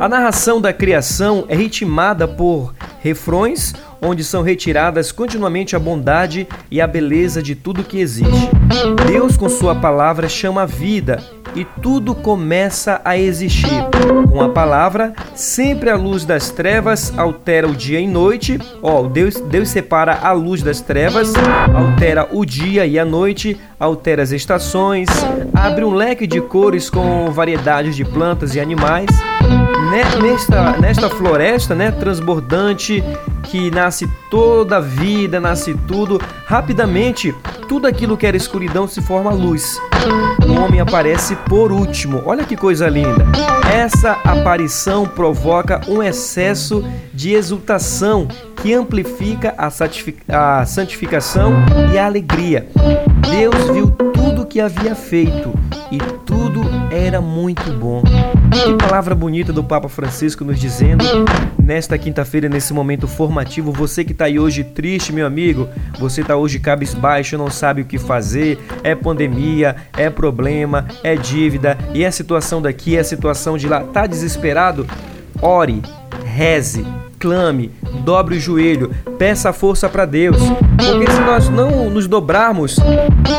A 0.00 0.08
narração 0.08 0.60
da 0.60 0.72
criação 0.72 1.44
é 1.48 1.56
ritmada 1.56 2.28
por 2.28 2.72
refrões 3.00 3.74
onde 4.00 4.24
são 4.24 4.42
retiradas 4.42 5.12
continuamente 5.12 5.74
a 5.74 5.78
bondade 5.78 6.46
e 6.70 6.80
a 6.80 6.86
beleza 6.86 7.42
de 7.42 7.54
tudo 7.54 7.84
que 7.84 7.98
existe. 7.98 8.50
Deus, 9.06 9.36
com 9.36 9.48
Sua 9.48 9.74
palavra, 9.74 10.28
chama 10.28 10.62
a 10.62 10.66
vida 10.66 11.22
e 11.54 11.64
tudo 11.64 12.14
começa 12.14 13.00
a 13.04 13.16
existir. 13.16 13.68
Com 14.30 14.40
a 14.40 14.48
palavra, 14.50 15.12
sempre 15.34 15.90
a 15.90 15.96
luz 15.96 16.24
das 16.24 16.50
trevas 16.50 17.16
altera 17.18 17.66
o 17.66 17.74
dia 17.74 18.00
e 18.00 18.06
noite. 18.06 18.58
Ó, 18.82 19.00
oh, 19.00 19.08
Deus, 19.08 19.40
Deus 19.40 19.68
separa 19.68 20.18
a 20.22 20.32
luz 20.32 20.62
das 20.62 20.80
trevas, 20.80 21.32
altera 21.74 22.28
o 22.30 22.44
dia 22.44 22.86
e 22.86 22.98
a 22.98 23.04
noite, 23.04 23.58
altera 23.78 24.22
as 24.22 24.30
estações, 24.30 25.08
abre 25.54 25.84
um 25.84 25.94
leque 25.94 26.26
de 26.26 26.40
cores 26.40 26.90
com 26.90 27.30
variedades 27.30 27.96
de 27.96 28.04
plantas 28.04 28.54
e 28.54 28.60
animais. 28.60 29.08
Nesta, 29.90 30.76
nesta 30.78 31.08
floresta 31.08 31.74
né, 31.74 31.90
transbordante 31.90 33.02
que 33.44 33.70
nasce 33.70 34.06
toda 34.30 34.76
a 34.76 34.80
vida, 34.80 35.40
nasce 35.40 35.74
tudo, 35.86 36.20
rapidamente 36.46 37.34
tudo 37.68 37.86
aquilo 37.86 38.16
que 38.16 38.26
era 38.26 38.36
escuridão 38.36 38.86
se 38.86 39.00
forma 39.00 39.30
luz. 39.30 39.80
O 40.46 40.52
homem 40.60 40.80
aparece 40.80 41.36
por 41.36 41.72
último. 41.72 42.22
Olha 42.24 42.44
que 42.44 42.56
coisa 42.56 42.88
linda. 42.88 43.26
Essa 43.72 44.12
aparição 44.24 45.06
provoca 45.06 45.80
um 45.88 46.02
excesso 46.02 46.84
de 47.12 47.32
exultação 47.32 48.28
que 48.56 48.74
amplifica 48.74 49.54
a 49.56 50.64
santificação 50.66 51.52
e 51.92 51.98
a 51.98 52.06
alegria. 52.06 52.68
Deus 53.30 53.70
viu 53.70 53.90
tudo 53.90 54.46
que 54.46 54.60
havia 54.60 54.94
feito 54.94 55.52
e 55.90 55.98
tudo 56.24 56.62
era 56.90 57.20
muito 57.20 57.72
bom. 57.72 58.02
Que 58.52 58.74
palavra 58.74 59.14
bonita 59.14 59.52
do 59.52 59.62
Papa 59.62 59.88
Francisco 59.88 60.44
nos 60.44 60.58
dizendo 60.58 61.04
nesta 61.62 61.98
quinta-feira, 61.98 62.48
nesse 62.48 62.72
momento 62.72 63.06
formativo. 63.06 63.72
Você 63.72 64.04
que 64.04 64.12
está 64.12 64.24
aí 64.24 64.38
hoje 64.38 64.64
triste, 64.64 65.12
meu 65.12 65.26
amigo, 65.26 65.68
você 65.98 66.22
está 66.22 66.36
hoje 66.36 66.58
cabisbaixo, 66.58 67.36
não 67.36 67.50
sabe 67.50 67.82
o 67.82 67.84
que 67.84 67.98
fazer, 67.98 68.58
é 68.82 68.94
pandemia, 68.94 69.76
é 69.96 70.08
problema, 70.08 70.86
é 71.02 71.14
dívida 71.14 71.76
e 71.92 72.04
a 72.04 72.12
situação 72.12 72.62
daqui, 72.62 72.96
é 72.96 73.00
a 73.00 73.04
situação 73.04 73.56
de 73.58 73.68
lá, 73.68 73.80
tá 73.80 74.06
desesperado? 74.06 74.86
Ore, 75.40 75.82
reze, 76.24 76.84
clame, 77.18 77.70
dobre 78.04 78.36
o 78.36 78.40
joelho, 78.40 78.90
peça 79.18 79.52
força 79.52 79.88
para 79.88 80.06
Deus. 80.06 80.38
Porque 80.38 81.10
se 81.10 81.20
nós 81.20 81.48
não 81.48 81.90
nos 81.90 82.06
dobrarmos, 82.06 82.76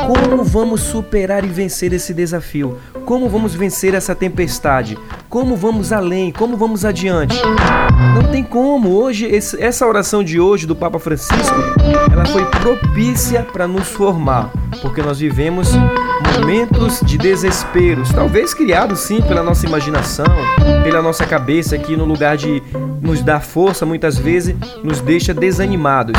como 0.06 0.44
vamos 0.44 0.82
superar 0.82 1.44
e 1.44 1.48
vencer 1.48 1.94
esse 1.94 2.14
desafio? 2.14 2.78
Como 3.10 3.28
vamos 3.28 3.56
vencer 3.56 3.96
essa 3.96 4.14
tempestade? 4.14 4.96
Como 5.28 5.56
vamos 5.56 5.92
além? 5.92 6.32
Como 6.32 6.56
vamos 6.56 6.86
adiante? 6.86 7.36
Não 8.14 8.30
tem 8.30 8.44
como. 8.44 8.92
Hoje, 8.92 9.28
essa 9.36 9.88
oração 9.88 10.24
de 10.24 10.40
hoje 10.40 10.68
do 10.68 10.76
Papa 10.76 11.00
Francisco, 11.00 11.56
ela 12.14 12.24
foi 12.28 12.46
propícia 12.46 13.42
para 13.42 13.68
nos 13.68 13.88
formar, 13.88 14.52
porque 14.84 15.02
nós 15.02 15.18
vivemos 15.18 15.72
momentos 16.34 17.00
de 17.02 17.18
desesperos, 17.18 18.12
talvez 18.12 18.54
criados 18.54 19.02
sim 19.02 19.22
pela 19.22 19.44
nossa 19.44 19.66
imaginação, 19.66 20.26
pela 20.84 21.02
nossa 21.02 21.26
cabeça 21.26 21.78
que 21.78 21.96
no 21.96 22.06
lugar 22.06 22.38
de 22.38 22.62
nos 23.02 23.22
dar 23.22 23.42
força, 23.42 23.86
muitas 23.86 24.18
vezes 24.18 24.56
nos 24.84 25.02
deixa 25.02 25.34
desanimados. 25.34 26.16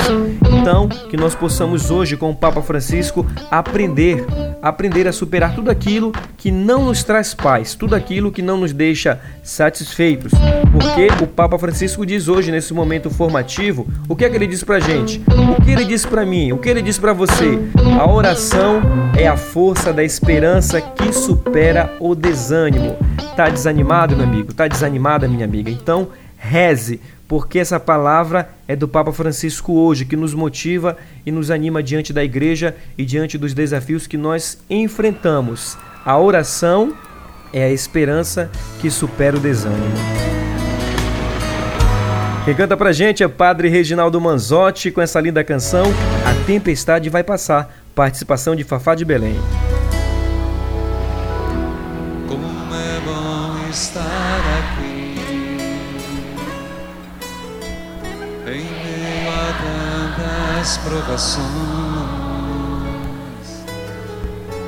Então, 0.52 0.88
que 0.88 1.16
nós 1.16 1.34
possamos 1.34 1.90
hoje 1.90 2.16
com 2.16 2.30
o 2.30 2.34
Papa 2.34 2.62
Francisco 2.62 3.26
aprender, 3.50 4.24
aprender 4.62 5.06
a 5.06 5.12
superar 5.12 5.54
tudo 5.54 5.70
aquilo 5.70 6.12
que 6.36 6.50
não 6.50 6.86
nos 6.86 7.04
traz 7.04 7.34
paz, 7.34 7.74
tudo 7.74 7.94
aquilo 7.94 8.32
que 8.32 8.42
não 8.42 8.56
nos 8.56 8.72
deixa 8.72 9.20
satisfeitos. 9.42 10.32
Porque 10.72 11.08
o 11.22 11.26
Papa 11.26 11.58
Francisco 11.58 12.04
diz 12.06 12.28
hoje 12.28 12.50
nesse 12.50 12.72
momento 12.72 13.10
formativo, 13.10 13.86
o 14.08 14.16
que 14.16 14.24
é 14.24 14.30
que 14.30 14.36
ele 14.36 14.46
diz 14.46 14.64
pra 14.64 14.80
gente? 14.80 15.22
O 15.58 15.62
que 15.62 15.70
ele 15.70 15.84
diz 15.84 16.06
para 16.06 16.24
mim? 16.24 16.52
O 16.52 16.58
que 16.58 16.68
ele 16.68 16.82
diz 16.82 16.98
para 16.98 17.12
você? 17.12 17.58
A 18.00 18.10
oração 18.10 18.80
é 19.16 19.26
a 19.26 19.36
força 19.36 19.89
força 19.90 19.92
da 19.92 20.04
esperança 20.04 20.80
que 20.80 21.12
supera 21.12 21.96
o 21.98 22.14
desânimo. 22.14 22.96
Tá 23.36 23.48
desanimado, 23.48 24.16
meu 24.16 24.24
amigo? 24.24 24.54
Tá 24.54 24.68
desanimada, 24.68 25.28
minha 25.28 25.44
amiga? 25.44 25.70
Então, 25.70 26.08
reze, 26.36 27.00
porque 27.26 27.58
essa 27.58 27.80
palavra 27.80 28.50
é 28.68 28.76
do 28.76 28.86
Papa 28.86 29.12
Francisco 29.12 29.72
hoje, 29.72 30.04
que 30.04 30.16
nos 30.16 30.34
motiva 30.34 30.96
e 31.24 31.32
nos 31.32 31.50
anima 31.50 31.82
diante 31.82 32.12
da 32.12 32.22
igreja 32.22 32.74
e 32.96 33.04
diante 33.04 33.36
dos 33.36 33.52
desafios 33.52 34.06
que 34.06 34.16
nós 34.16 34.58
enfrentamos. 34.68 35.76
A 36.04 36.18
oração 36.18 36.94
é 37.52 37.64
a 37.64 37.70
esperança 37.70 38.50
que 38.80 38.90
supera 38.90 39.36
o 39.36 39.40
desânimo. 39.40 39.96
Quem 42.44 42.54
canta 42.54 42.76
pra 42.76 42.92
gente 42.92 43.22
é 43.22 43.28
Padre 43.28 43.68
Reginaldo 43.68 44.20
Manzotti 44.20 44.90
com 44.90 45.00
essa 45.00 45.20
linda 45.20 45.44
canção 45.44 45.84
A 46.24 46.46
Tempestade 46.46 47.10
Vai 47.10 47.22
Passar, 47.22 47.70
participação 47.94 48.56
de 48.56 48.64
Fafá 48.64 48.94
de 48.94 49.04
Belém. 49.04 49.36
provações, 60.90 61.46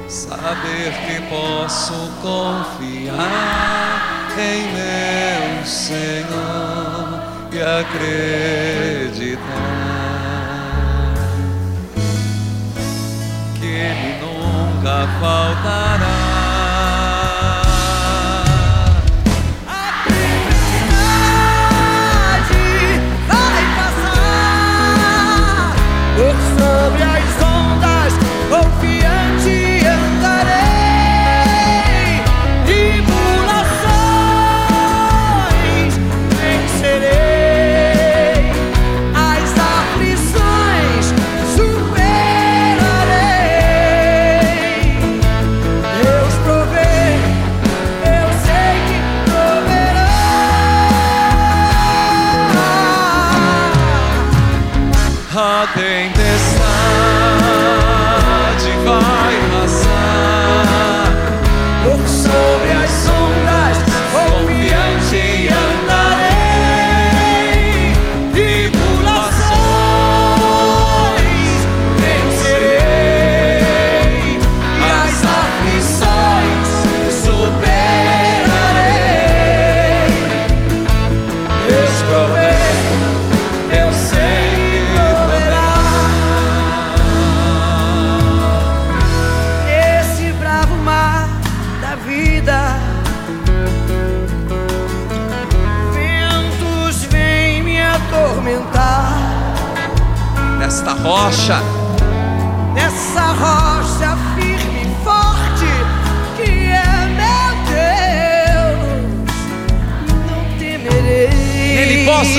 saber 0.08 0.92
que 1.04 1.20
posso 1.28 1.94
confiar 2.22 3.18
em 4.38 4.62
meu 4.72 5.66
Senhor 5.66 7.20
e 7.52 7.60
acreditar 7.60 9.42
que 13.58 13.66
Ele 13.66 14.20
nunca 14.20 15.08
faltará. 15.20 16.11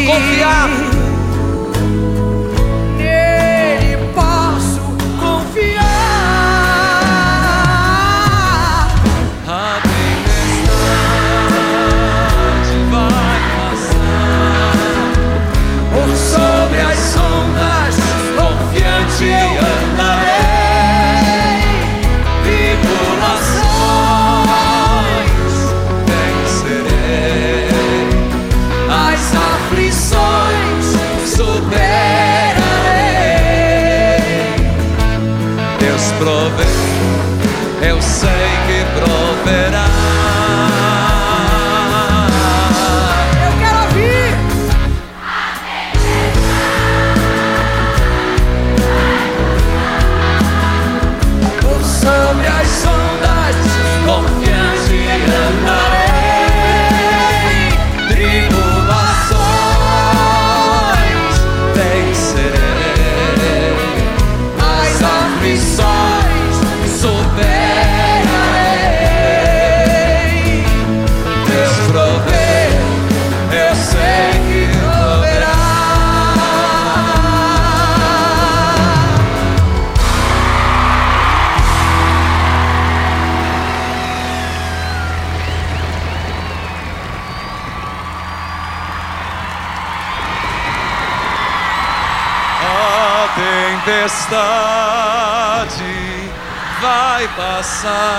sgonfiamo 0.03 0.82
sun. 97.83 98.12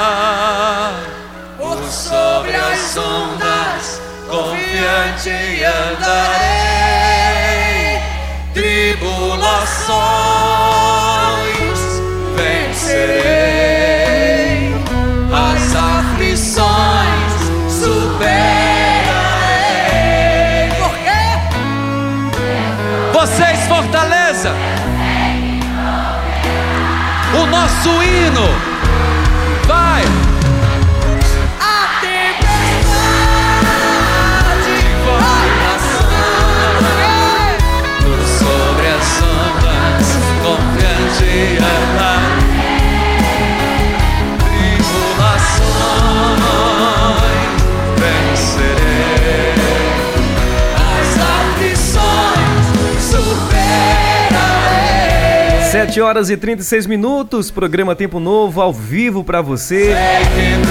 7 55.84 56.00
horas 56.00 56.30
e 56.30 56.36
36 56.36 56.86
minutos, 56.86 57.50
programa 57.50 57.94
Tempo 57.94 58.18
Novo, 58.18 58.62
ao 58.62 58.72
vivo 58.72 59.22
para 59.22 59.42
você. 59.42 59.94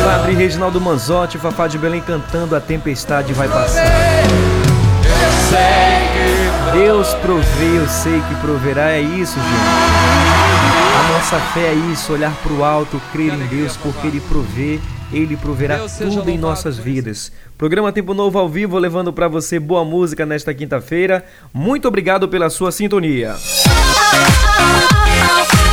Padre 0.03 0.33
Reginaldo 0.33 0.81
Manzotti, 0.81 1.37
Fafá 1.37 1.67
de 1.67 1.77
Belém 1.77 2.01
cantando 2.01 2.55
A 2.55 2.59
Tempestade 2.59 3.31
Vai 3.31 3.47
Passar. 3.47 3.85
Deus 6.73 7.13
provê, 7.15 7.77
eu 7.77 7.87
sei 7.87 8.19
que 8.27 8.35
proverá, 8.41 8.89
é 8.89 9.01
isso, 9.01 9.35
gente. 9.35 9.45
A 10.97 11.13
nossa 11.13 11.39
fé 11.53 11.67
é 11.67 11.75
isso, 11.91 12.11
olhar 12.11 12.33
para 12.41 12.51
o 12.51 12.63
alto, 12.63 12.99
crer 13.11 13.35
em 13.35 13.45
Deus, 13.45 13.77
porque 13.77 14.07
Ele 14.07 14.19
provê 14.19 14.79
ele 15.13 15.37
proverá 15.37 15.77
tudo 15.77 16.27
em 16.27 16.39
nossas 16.39 16.77
vidas. 16.77 17.31
Programa 17.55 17.91
Tempo 17.91 18.15
Novo 18.15 18.39
ao 18.39 18.49
vivo, 18.49 18.79
levando 18.79 19.13
para 19.13 19.27
você 19.27 19.59
boa 19.59 19.85
música 19.85 20.25
nesta 20.25 20.51
quinta-feira. 20.55 21.23
Muito 21.53 21.87
obrigado 21.87 22.27
pela 22.27 22.49
sua 22.49 22.71
sintonia. 22.71 23.35
Ah, 23.35 23.37
ah, 24.15 24.87
ah, 24.91 25.02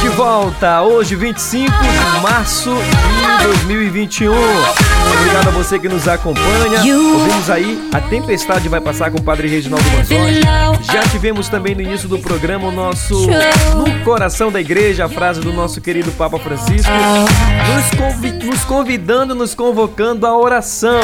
de 0.01 0.09
volta, 0.09 0.81
hoje 0.81 1.15
25 1.15 1.71
de 1.71 2.21
março 2.23 2.71
de 2.71 3.45
2021. 3.45 4.33
Obrigado 4.33 5.49
a 5.49 5.51
você 5.51 5.79
que 5.79 5.91
nos 5.91 6.09
acompanha. 6.09 6.79
Ouvimos 6.79 7.51
aí 7.51 7.89
A 7.93 8.01
Tempestade 8.01 8.67
vai 8.69 8.81
passar 8.81 9.11
com 9.11 9.19
o 9.19 9.23
Padre 9.23 9.49
Reginaldo 9.49 9.85
Manzoni. 9.91 10.41
Já 10.91 11.03
tivemos 11.03 11.51
também 11.51 11.75
no 11.75 11.83
início 11.83 12.09
do 12.09 12.19
programa 12.19 12.69
o 12.69 12.73
nosso 12.73 13.27
No 13.77 14.03
Coração 14.03 14.51
da 14.51 14.59
Igreja, 14.59 15.05
a 15.05 15.09
frase 15.09 15.41
do 15.41 15.53
nosso 15.53 15.83
querido 15.83 16.11
Papa 16.13 16.39
Francisco, 16.39 16.91
nos, 16.91 17.91
convi 17.91 18.33
nos 18.45 18.65
convidando, 18.65 19.35
nos 19.35 19.55
convocando 19.55 20.27
à 20.27 20.35
oração. 20.37 21.01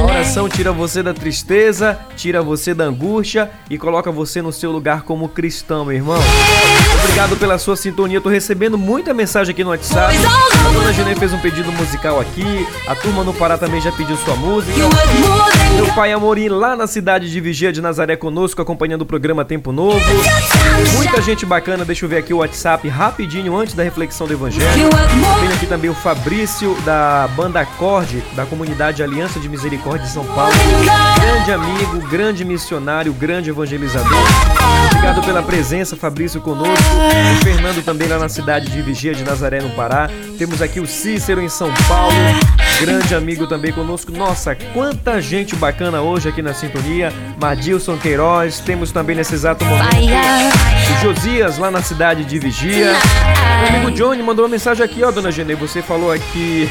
A 0.00 0.04
oração 0.04 0.48
tira 0.48 0.72
você 0.72 1.02
da 1.02 1.12
tristeza, 1.12 1.98
tira 2.16 2.42
você 2.42 2.72
da 2.72 2.84
angústia 2.84 3.50
e 3.68 3.76
coloca 3.76 4.10
você 4.10 4.40
no 4.40 4.52
seu 4.52 4.72
lugar 4.72 5.02
como 5.02 5.28
cristão, 5.28 5.84
meu 5.84 5.94
irmão. 5.94 6.20
Obrigado 7.02 7.36
pela 7.36 7.58
sua 7.58 7.76
sintonia. 7.76 8.13
Tô 8.20 8.28
recebendo 8.28 8.78
muita 8.78 9.12
mensagem 9.12 9.52
aqui 9.52 9.62
no 9.62 9.70
WhatsApp. 9.70 10.14
A 10.16 10.72
dona 10.72 10.92
Genê 10.92 11.14
fez 11.14 11.32
um 11.32 11.38
pedido 11.38 11.70
musical 11.72 12.20
aqui. 12.20 12.66
A 12.86 12.94
turma 12.94 13.22
no 13.22 13.34
Pará 13.34 13.58
também 13.58 13.80
já 13.80 13.92
pediu 13.92 14.16
sua 14.16 14.36
música. 14.36 14.78
Meu 15.74 15.86
pai 15.94 16.12
Amorim 16.12 16.48
lá 16.48 16.76
na 16.76 16.86
cidade 16.86 17.30
de 17.30 17.40
Vigia 17.40 17.72
de 17.72 17.80
Nazaré 17.80 18.16
conosco, 18.16 18.62
acompanhando 18.62 19.02
o 19.02 19.06
programa 19.06 19.44
Tempo 19.44 19.72
Novo. 19.72 20.00
Muita 20.94 21.20
gente 21.20 21.44
bacana. 21.44 21.84
Deixa 21.84 22.04
eu 22.04 22.08
ver 22.08 22.18
aqui 22.18 22.32
o 22.32 22.38
WhatsApp 22.38 22.88
rapidinho 22.88 23.56
antes 23.56 23.74
da 23.74 23.82
reflexão 23.82 24.26
do 24.26 24.32
Evangelho. 24.32 24.88
Tem 25.40 25.52
aqui 25.52 25.66
também 25.66 25.90
o 25.90 25.94
Fabrício 25.94 26.76
da 26.84 27.28
banda 27.36 27.60
Acorde, 27.60 28.22
da 28.34 28.46
comunidade 28.46 29.02
Aliança 29.02 29.40
de 29.40 29.48
Misericórdia 29.48 30.06
de 30.06 30.12
São 30.12 30.24
Paulo. 30.24 30.54
Grande 31.20 31.52
amigo, 31.52 32.08
grande 32.08 32.44
missionário, 32.44 33.12
grande 33.12 33.50
evangelizador. 33.50 34.18
Obrigado 34.86 35.24
pela 35.24 35.42
presença, 35.42 35.96
Fabrício, 35.96 36.40
conosco. 36.40 36.72
O 36.72 37.44
Fernando 37.44 37.84
também 37.84 38.08
lá 38.08 38.18
na 38.18 38.28
cidade 38.28 38.70
de 38.70 38.80
Vigia 38.80 39.14
de 39.14 39.24
Nazaré, 39.24 39.60
no 39.60 39.70
Pará. 39.70 40.08
Temos 40.38 40.62
aqui 40.62 40.78
o 40.80 40.86
Cícero 40.86 41.40
em 41.40 41.48
São 41.48 41.72
Paulo, 41.88 42.14
grande 42.80 43.14
amigo 43.14 43.46
também 43.46 43.72
conosco. 43.72 44.10
Nossa, 44.10 44.56
quanta 44.72 45.20
gente 45.20 45.54
bacana 45.54 45.63
hoje 46.02 46.28
aqui 46.28 46.42
na 46.42 46.52
sintonia. 46.52 47.12
Madilson 47.40 47.96
Queiroz, 47.96 48.60
temos 48.60 48.92
também 48.92 49.16
nesse 49.16 49.34
exato 49.34 49.64
momento 49.64 49.84
o 50.92 51.02
Josias 51.02 51.58
lá 51.58 51.70
na 51.70 51.82
cidade 51.82 52.24
de 52.24 52.38
Vigia. 52.38 52.92
Meu 53.60 53.68
amigo 53.68 53.90
Johnny 53.92 54.22
mandou 54.22 54.44
uma 54.44 54.50
mensagem 54.50 54.84
aqui, 54.84 55.02
ó, 55.02 55.10
dona 55.10 55.32
Genê. 55.32 55.54
Você 55.54 55.80
falou 55.80 56.12
aqui. 56.12 56.68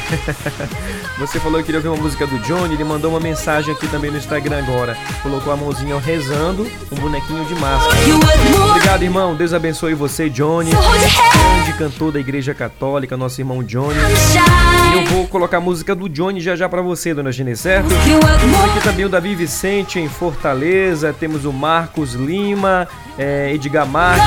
você 1.18 1.40
falou 1.40 1.58
que 1.58 1.66
queria 1.66 1.78
ouvir 1.78 1.88
uma 1.88 1.96
música 1.96 2.26
do 2.26 2.38
Johnny. 2.40 2.74
Ele 2.74 2.84
mandou 2.84 3.10
uma 3.10 3.20
mensagem 3.20 3.74
aqui 3.74 3.88
também 3.88 4.10
no 4.10 4.16
Instagram 4.16 4.58
agora. 4.58 4.96
Colocou 5.22 5.52
a 5.52 5.56
mãozinha 5.56 5.98
rezando, 5.98 6.66
um 6.92 6.96
bonequinho 6.96 7.44
de 7.44 7.54
máscara. 7.54 7.96
Obrigado, 8.70 9.02
irmão. 9.02 9.34
Deus 9.34 9.52
abençoe 9.52 9.94
você, 9.94 10.28
Johnny. 10.28 10.70
Grande 10.70 11.72
cantor 11.78 12.12
da 12.12 12.20
Igreja 12.20 12.54
Católica, 12.54 13.16
nosso 13.16 13.40
irmão 13.40 13.62
Johnny. 13.62 13.98
Eu 14.94 15.04
vou 15.06 15.26
colocar 15.26 15.56
a 15.56 15.60
música 15.60 15.94
do 15.94 16.08
Johnny 16.08 16.40
já 16.40 16.54
já 16.54 16.68
pra 16.68 16.80
você, 16.80 17.12
dona 17.12 17.32
Genê, 17.32 17.56
certo? 17.56 17.86
Aqui 17.86 18.80
também 18.84 19.06
o 19.06 19.08
Davi 19.08 19.34
Vicente 19.34 19.98
em 19.98 20.10
Fortaleza. 20.10 21.10
Temos 21.18 21.46
o 21.46 21.52
Marcos 21.52 22.12
Lima, 22.12 22.86
é, 23.18 23.50
Edgar 23.54 23.86
Marques, 23.86 24.22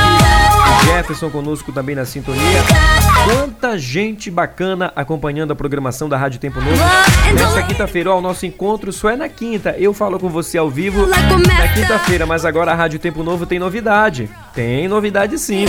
Jefferson 0.84 1.30
conosco 1.30 1.72
também 1.72 1.96
na 1.96 2.06
sintonia. 2.06 2.64
Quanta 3.24 3.78
gente 3.78 4.32
bacana 4.32 4.92
acompanhando 4.96 5.52
a 5.52 5.56
programação 5.56 6.10
da 6.10 6.18
Rádio 6.18 6.40
Tempo 6.40 6.60
Novo. 6.60 6.76
Nesta 7.36 7.62
quinta-feira, 7.62 8.12
o 8.16 8.20
nosso 8.20 8.48
encontro 8.48 8.92
só 8.92 9.12
é 9.12 9.16
na 9.16 9.30
quinta. 9.30 9.76
Eu 9.78 9.94
falo 9.94 10.20
com 10.20 10.28
você 10.28 10.58
ao 10.58 10.72
vivo 10.72 11.06
na 11.06 11.68
quinta-feira, 11.68 12.26
mas 12.26 12.44
agora 12.44 12.72
a 12.72 12.76
Rádio 12.76 12.98
Tempo 12.98 13.24
Novo 13.24 13.46
tem 13.46 13.60
novidade. 13.60 14.28
Tem 14.58 14.88
novidade 14.88 15.38
sim. 15.38 15.66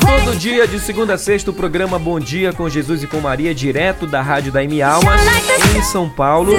Todo 0.00 0.38
dia, 0.38 0.68
de 0.68 0.78
segunda 0.78 1.14
a 1.14 1.18
sexta, 1.18 1.50
o 1.50 1.52
programa 1.52 1.98
Bom 1.98 2.20
Dia 2.20 2.52
com 2.52 2.68
Jesus 2.68 3.02
e 3.02 3.08
com 3.08 3.18
Maria, 3.18 3.52
direto 3.52 4.06
da 4.06 4.22
Rádio 4.22 4.52
da 4.52 4.62
M 4.62 4.78
em 5.76 5.82
São 5.82 6.08
Paulo. 6.08 6.52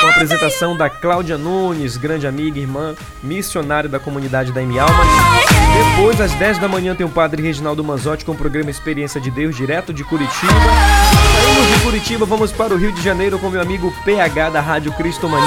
Com 0.00 0.06
a 0.08 0.10
apresentação 0.10 0.76
da 0.76 0.90
Cláudia 0.90 1.38
Nunes, 1.38 1.96
grande 1.96 2.26
amiga, 2.26 2.58
irmã, 2.58 2.96
missionária 3.22 3.88
da 3.88 4.00
comunidade 4.00 4.50
da 4.50 4.60
M. 4.60 4.74
Depois, 4.74 6.20
às 6.20 6.32
10 6.32 6.58
da 6.58 6.66
manhã, 6.66 6.96
tem 6.96 7.06
o 7.06 7.10
Padre 7.10 7.44
Reginaldo 7.44 7.84
Manzotti 7.84 8.24
com 8.24 8.32
o 8.32 8.36
programa 8.36 8.72
Experiência 8.72 9.20
de 9.20 9.30
Deus, 9.30 9.54
direto 9.54 9.94
de 9.94 10.02
Curitiba. 10.02 10.52
Saímos 10.52 11.68
de 11.68 11.80
Curitiba, 11.84 12.26
vamos 12.26 12.50
para 12.50 12.74
o 12.74 12.76
Rio 12.76 12.90
de 12.90 13.00
Janeiro 13.00 13.38
com 13.38 13.50
meu 13.50 13.62
amigo 13.62 13.94
PH 14.04 14.50
da 14.50 14.60
Rádio 14.60 14.90
Cristo 14.94 15.28
Mania. 15.28 15.46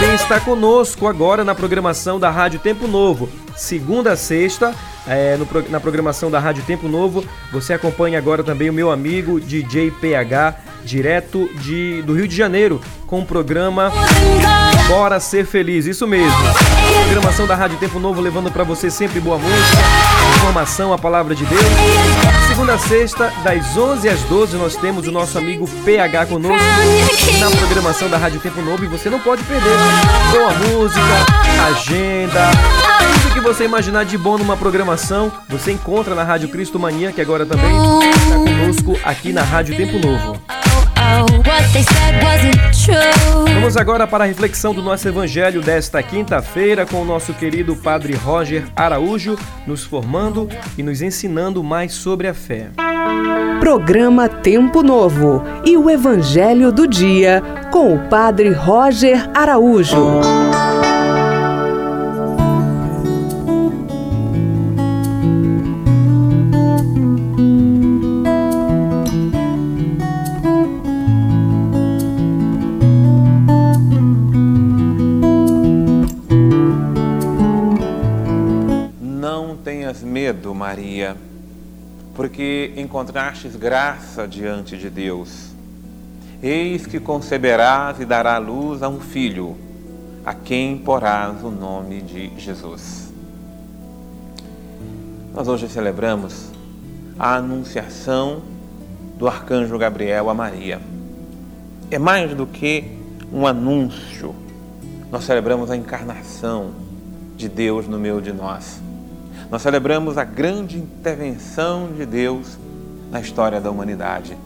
Também 0.00 0.16
está 0.16 0.40
conosco 0.40 1.06
agora 1.06 1.44
na 1.44 1.54
programação 1.54 2.18
da 2.18 2.28
Rádio 2.28 2.58
Tempo 2.58 2.88
Novo. 2.88 3.28
Segunda 3.60 4.12
a 4.12 4.16
sexta, 4.16 4.74
é, 5.06 5.36
no, 5.36 5.46
na 5.68 5.78
programação 5.78 6.30
da 6.30 6.40
Rádio 6.40 6.64
Tempo 6.64 6.88
Novo, 6.88 7.22
você 7.52 7.74
acompanha 7.74 8.16
agora 8.16 8.42
também 8.42 8.70
o 8.70 8.72
meu 8.72 8.90
amigo 8.90 9.38
DJ 9.38 9.90
PH, 9.90 10.56
direto 10.82 11.46
de, 11.60 12.00
do 12.00 12.14
Rio 12.14 12.26
de 12.26 12.34
Janeiro, 12.34 12.80
com 13.06 13.20
o 13.20 13.26
programa 13.26 13.92
Bora 14.88 15.20
Ser 15.20 15.44
Feliz. 15.44 15.84
Isso 15.84 16.06
mesmo. 16.06 16.32
Programação 17.04 17.46
da 17.46 17.54
Rádio 17.54 17.76
Tempo 17.76 18.00
Novo 18.00 18.18
levando 18.18 18.50
para 18.50 18.64
você 18.64 18.90
sempre 18.90 19.20
boa 19.20 19.36
música, 19.36 19.76
informação, 20.36 20.94
a 20.94 20.98
palavra 20.98 21.34
de 21.34 21.44
Deus. 21.44 21.62
Segunda 22.48 22.74
a 22.74 22.78
sexta, 22.78 23.30
das 23.44 23.76
11 23.76 24.08
às 24.08 24.22
12, 24.22 24.56
nós 24.56 24.74
temos 24.76 25.06
o 25.06 25.12
nosso 25.12 25.36
amigo 25.36 25.68
PH 25.84 26.26
conosco 26.26 26.56
na 27.38 27.50
programação 27.50 28.08
da 28.08 28.16
Rádio 28.16 28.40
Tempo 28.40 28.62
Novo 28.62 28.86
e 28.86 28.88
você 28.88 29.10
não 29.10 29.20
pode 29.20 29.44
perder. 29.44 29.76
Boa 30.32 30.54
música, 30.54 31.00
agenda, 31.68 32.50
que 33.40 33.46
você 33.46 33.64
imaginar 33.64 34.04
de 34.04 34.18
bom 34.18 34.36
numa 34.36 34.56
programação, 34.56 35.32
você 35.48 35.72
encontra 35.72 36.14
na 36.14 36.22
Rádio 36.22 36.50
Cristo 36.50 36.78
Mania, 36.78 37.10
que 37.10 37.22
agora 37.22 37.46
também 37.46 37.70
está 38.10 38.34
conosco 38.34 39.00
aqui 39.02 39.32
na 39.32 39.42
Rádio 39.42 39.76
Tempo 39.76 39.98
Novo. 39.98 40.38
Vamos 43.54 43.76
agora 43.78 44.06
para 44.06 44.24
a 44.24 44.26
reflexão 44.26 44.74
do 44.74 44.82
nosso 44.82 45.08
evangelho 45.08 45.62
desta 45.62 46.02
quinta-feira 46.02 46.84
com 46.84 47.00
o 47.00 47.04
nosso 47.04 47.32
querido 47.32 47.74
Padre 47.74 48.14
Roger 48.14 48.64
Araújo, 48.76 49.38
nos 49.66 49.84
formando 49.84 50.46
e 50.76 50.82
nos 50.82 51.00
ensinando 51.00 51.64
mais 51.64 51.92
sobre 51.94 52.28
a 52.28 52.34
fé. 52.34 52.68
Programa 53.58 54.28
Tempo 54.28 54.82
Novo 54.82 55.42
e 55.64 55.78
o 55.78 55.88
Evangelho 55.88 56.70
do 56.70 56.86
Dia 56.86 57.42
com 57.70 57.94
o 57.94 57.98
Padre 58.08 58.50
Roger 58.50 59.30
Araújo. 59.34 60.20
Porque 82.20 82.74
encontrastes 82.76 83.56
graça 83.56 84.28
diante 84.28 84.76
de 84.76 84.90
Deus. 84.90 85.52
Eis 86.42 86.86
que 86.86 87.00
conceberás 87.00 87.98
e 87.98 88.04
dará 88.04 88.36
luz 88.36 88.82
a 88.82 88.90
um 88.90 89.00
filho, 89.00 89.56
a 90.22 90.34
quem 90.34 90.76
porás 90.76 91.42
o 91.42 91.50
nome 91.50 92.02
de 92.02 92.30
Jesus. 92.38 93.10
Nós 95.32 95.48
hoje 95.48 95.66
celebramos 95.66 96.50
a 97.18 97.36
anunciação 97.36 98.42
do 99.16 99.26
arcanjo 99.26 99.78
Gabriel 99.78 100.28
a 100.28 100.34
Maria. 100.34 100.78
É 101.90 101.98
mais 101.98 102.34
do 102.34 102.46
que 102.46 102.98
um 103.32 103.46
anúncio. 103.46 104.34
Nós 105.10 105.24
celebramos 105.24 105.70
a 105.70 105.76
encarnação 105.76 106.72
de 107.34 107.48
Deus 107.48 107.88
no 107.88 107.98
meio 107.98 108.20
de 108.20 108.30
nós. 108.30 108.78
Nós 109.50 109.62
celebramos 109.62 110.16
a 110.16 110.22
grande 110.22 110.78
intervenção 110.78 111.92
de 111.92 112.06
Deus 112.06 112.56
na 113.10 113.20
história 113.20 113.60
da 113.60 113.68
humanidade. 113.68 114.36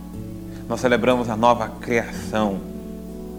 Nós 0.67 0.81
celebramos 0.81 1.29
a 1.29 1.37
nova 1.37 1.69
criação. 1.69 2.59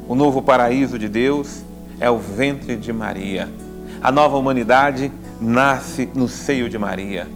O 0.07 0.13
novo 0.13 0.43
paraíso 0.43 0.99
de 0.99 1.09
Deus 1.09 1.63
é 1.99 2.09
o 2.09 2.19
ventre 2.19 2.75
de 2.75 2.93
Maria. 2.93 3.49
A 3.99 4.11
nova 4.11 4.37
humanidade 4.37 5.11
nasce 5.41 6.07
no 6.13 6.27
seio 6.27 6.69
de 6.69 6.77
Maria. 6.77 7.27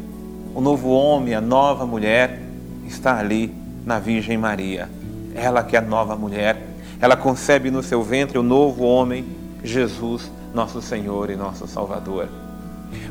O 0.53 0.61
novo 0.61 0.89
homem, 0.89 1.33
a 1.33 1.41
nova 1.41 1.87
mulher 1.87 2.39
está 2.85 3.17
ali 3.17 3.51
na 3.83 3.97
Virgem 3.97 4.37
Maria. 4.37 4.87
Ela 5.33 5.63
que 5.63 5.75
é 5.75 5.79
a 5.79 5.81
nova 5.81 6.15
mulher, 6.15 6.67
ela 7.01 7.17
concebe 7.17 7.71
no 7.71 7.81
seu 7.81 8.03
ventre 8.03 8.37
o 8.37 8.43
novo 8.43 8.83
homem, 8.83 9.25
Jesus 9.63 10.29
nosso 10.53 10.81
Senhor 10.83 11.31
e 11.31 11.35
nosso 11.35 11.67
Salvador. 11.67 12.29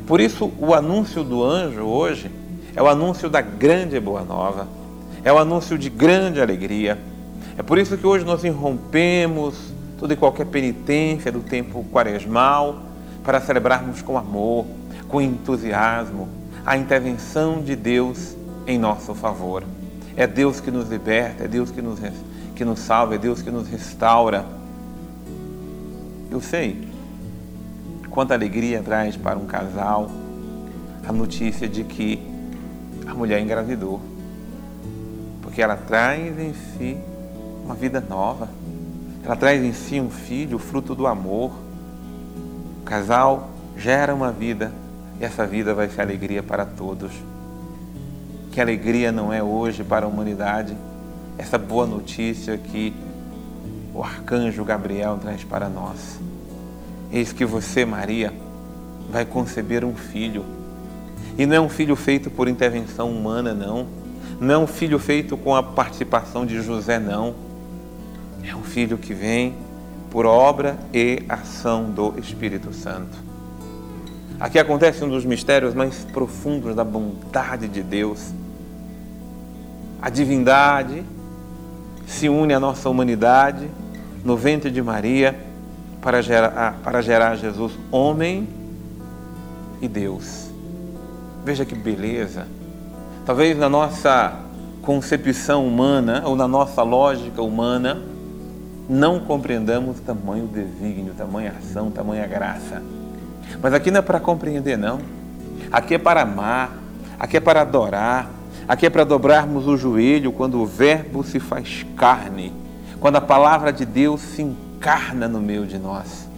Por 0.07 0.21
isso, 0.21 0.51
o 0.59 0.75
anúncio 0.75 1.23
do 1.23 1.45
anjo 1.45 1.83
hoje 1.83 2.31
é 2.75 2.83
o 2.83 2.89
anúncio 2.89 3.29
da 3.29 3.41
grande 3.41 3.99
boa 4.01 4.23
nova, 4.23 4.67
é 5.25 5.33
o 5.33 5.39
anúncio 5.39 5.77
de 5.77 5.91
grande 5.91 6.41
alegria. 6.41 6.99
É 7.57 7.63
por 7.63 7.79
isso 7.79 7.99
que 7.99 8.07
hoje 8.07 8.25
nós 8.25 8.45
irrompemos 8.45 9.57
toda 9.99 10.15
e 10.15 10.17
qualquer 10.17 10.47
penitência 10.47 11.31
do 11.33 11.41
tempo 11.41 11.85
quaresmal 11.93 12.81
para 13.25 13.41
celebrarmos 13.41 14.01
com 14.01 14.17
amor, 14.17 14.65
com 15.09 15.21
entusiasmo, 15.21 16.29
a 16.65 16.77
intervenção 16.77 17.61
de 17.61 17.75
Deus 17.75 18.37
em 18.67 18.79
nosso 18.79 19.15
favor. 19.15 19.65
É 20.17 20.27
Deus 20.27 20.61
que 20.61 20.71
nos 20.71 20.89
liberta, 20.89 21.45
é 21.45 21.49
Deus 21.49 21.71
que 21.71 21.83
nos, 21.83 21.99
que 22.55 22.65
nos 22.65 22.79
salva, 22.79 23.17
é 23.17 23.19
Deus 23.19 23.43
que 23.43 23.51
nos 23.51 23.69
restaura. 23.69 24.45
Eu 26.31 26.41
sei 26.41 26.89
quanta 28.19 28.35
alegria 28.35 28.83
traz 28.83 29.17
para 29.17 29.39
um 29.39 29.47
casal 29.47 30.11
a 31.07 31.13
notícia 31.13 31.69
de 31.69 31.85
que 31.85 32.21
a 33.07 33.15
mulher 33.15 33.41
engravidou. 33.41 34.01
Porque 35.41 35.63
ela 35.63 35.77
traz 35.77 36.37
em 36.37 36.53
si 36.53 36.97
uma 37.65 37.77
vida 37.77 38.01
nova. 38.01 38.49
Ela 39.25 39.37
traz 39.37 39.63
em 39.63 39.73
si 39.73 40.01
um 40.01 40.11
filho, 40.11 40.59
fruto 40.59 40.97
do 40.97 41.07
amor. 41.07 41.53
O 42.81 42.85
casal 42.85 43.51
gera 43.77 44.13
uma 44.13 44.33
vida 44.33 44.73
e 45.21 45.25
essa 45.25 45.47
vida 45.47 45.73
vai 45.73 45.89
ser 45.89 46.01
alegria 46.01 46.43
para 46.43 46.67
todos. 46.67 47.13
Que 48.51 48.61
alegria 48.61 49.13
não 49.13 49.33
é 49.33 49.41
hoje 49.41 49.85
para 49.85 50.07
a 50.07 50.09
humanidade 50.09 50.77
essa 51.39 51.57
boa 51.57 51.87
notícia 51.87 52.59
que 52.59 52.93
o 53.95 54.03
arcanjo 54.03 54.65
Gabriel 54.65 55.19
traz 55.23 55.45
para 55.45 55.69
nós. 55.69 56.19
Eis 57.11 57.33
que 57.33 57.45
você, 57.45 57.85
Maria, 57.85 58.33
vai 59.11 59.25
conceber 59.25 59.85
um 59.85 59.95
filho. 59.95 60.45
E 61.39 61.47
não 61.47 61.57
é 61.57 61.61
um 61.61 61.69
filho 61.69 61.97
feito 61.97 62.31
por 62.31 62.49
intervenção 62.49 63.11
humana, 63.11 63.55
não. 63.55 63.87
Não 64.41 64.55
é 64.55 64.59
um 64.59 64.67
filho 64.67 64.99
feito 64.99 65.37
com 65.37 65.57
a 65.57 65.63
participação 65.63 66.45
de 66.45 66.61
José, 66.61 66.99
não. 66.99 67.35
É 68.45 68.55
um 68.55 68.63
filho 68.63 68.99
que 68.99 69.15
vem 69.15 69.55
por 70.11 70.27
obra 70.27 70.79
e 70.93 71.23
ação 71.29 71.91
do 71.91 72.15
Espírito 72.19 72.73
Santo. 72.73 73.17
Aqui 74.39 74.59
acontece 74.59 75.03
um 75.05 75.09
dos 75.09 75.25
mistérios 75.25 75.75
mais 75.75 76.05
profundos 76.13 76.75
da 76.75 76.85
bondade 76.85 77.67
de 77.69 77.83
Deus. 77.83 78.33
A 80.01 80.11
divindade 80.11 81.03
se 82.07 82.29
une 82.29 82.55
à 82.55 82.61
nossa 82.61 82.89
humanidade 82.89 83.69
no 84.25 84.37
ventre 84.37 84.71
de 84.71 84.81
Maria 84.81 85.48
para 86.09 86.23
gerar, 86.23 86.81
para 86.83 87.03
gerar 87.03 87.37
Jesus 87.37 87.79
homem 87.91 88.49
e 89.79 89.87
Deus. 89.87 90.49
Veja 91.45 91.67
que 91.67 91.75
beleza. 91.75 92.47
Talvez 93.27 93.59
na 93.59 93.69
nossa 93.69 94.33
concepção 94.81 95.67
humana 95.67 96.23
ou 96.25 96.35
na 96.35 96.49
nossa 96.49 96.83
lógica 96.83 97.43
humana 97.43 98.01
não 98.89 99.21
compreendamos 99.21 100.01
tamanho 100.01 100.47
desígnio, 100.47 101.13
tamanha 101.13 101.55
ação, 101.59 101.91
tamanha 101.91 102.27
graça. 102.27 102.83
Mas 103.63 103.75
aqui 103.75 103.91
não 103.91 103.99
é 103.99 104.03
para 104.03 104.19
compreender, 104.19 104.79
não. 104.79 105.01
Aqui 105.71 105.97
é 105.97 105.99
para 105.99 106.23
amar, 106.23 106.73
aqui 107.21 107.37
é 107.37 107.41
para 107.41 107.61
adorar, 107.61 108.31
aqui 108.67 108.87
é 108.87 108.91
para 108.91 109.05
dobrarmos 109.05 109.67
o 109.67 109.77
joelho 109.77 110.33
quando 110.33 110.59
o 110.59 110.65
Verbo 110.65 111.23
se 111.23 111.39
faz 111.39 111.85
carne, 111.99 112.51
quando 112.99 113.17
a 113.17 113.21
palavra 113.21 113.71
de 113.71 113.85
Deus 113.85 114.23
se 114.23 114.41
encarna 114.41 114.68
no 115.29 115.41
meio 115.41 115.67
de 115.67 115.79
nós. 115.79 116.29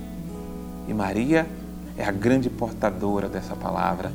E 0.89 0.95
Maria 0.95 1.47
é 1.97 2.05
a 2.05 2.11
grande 2.11 2.49
portadora 2.49 3.29
dessa 3.29 3.55
palavra. 3.55 4.13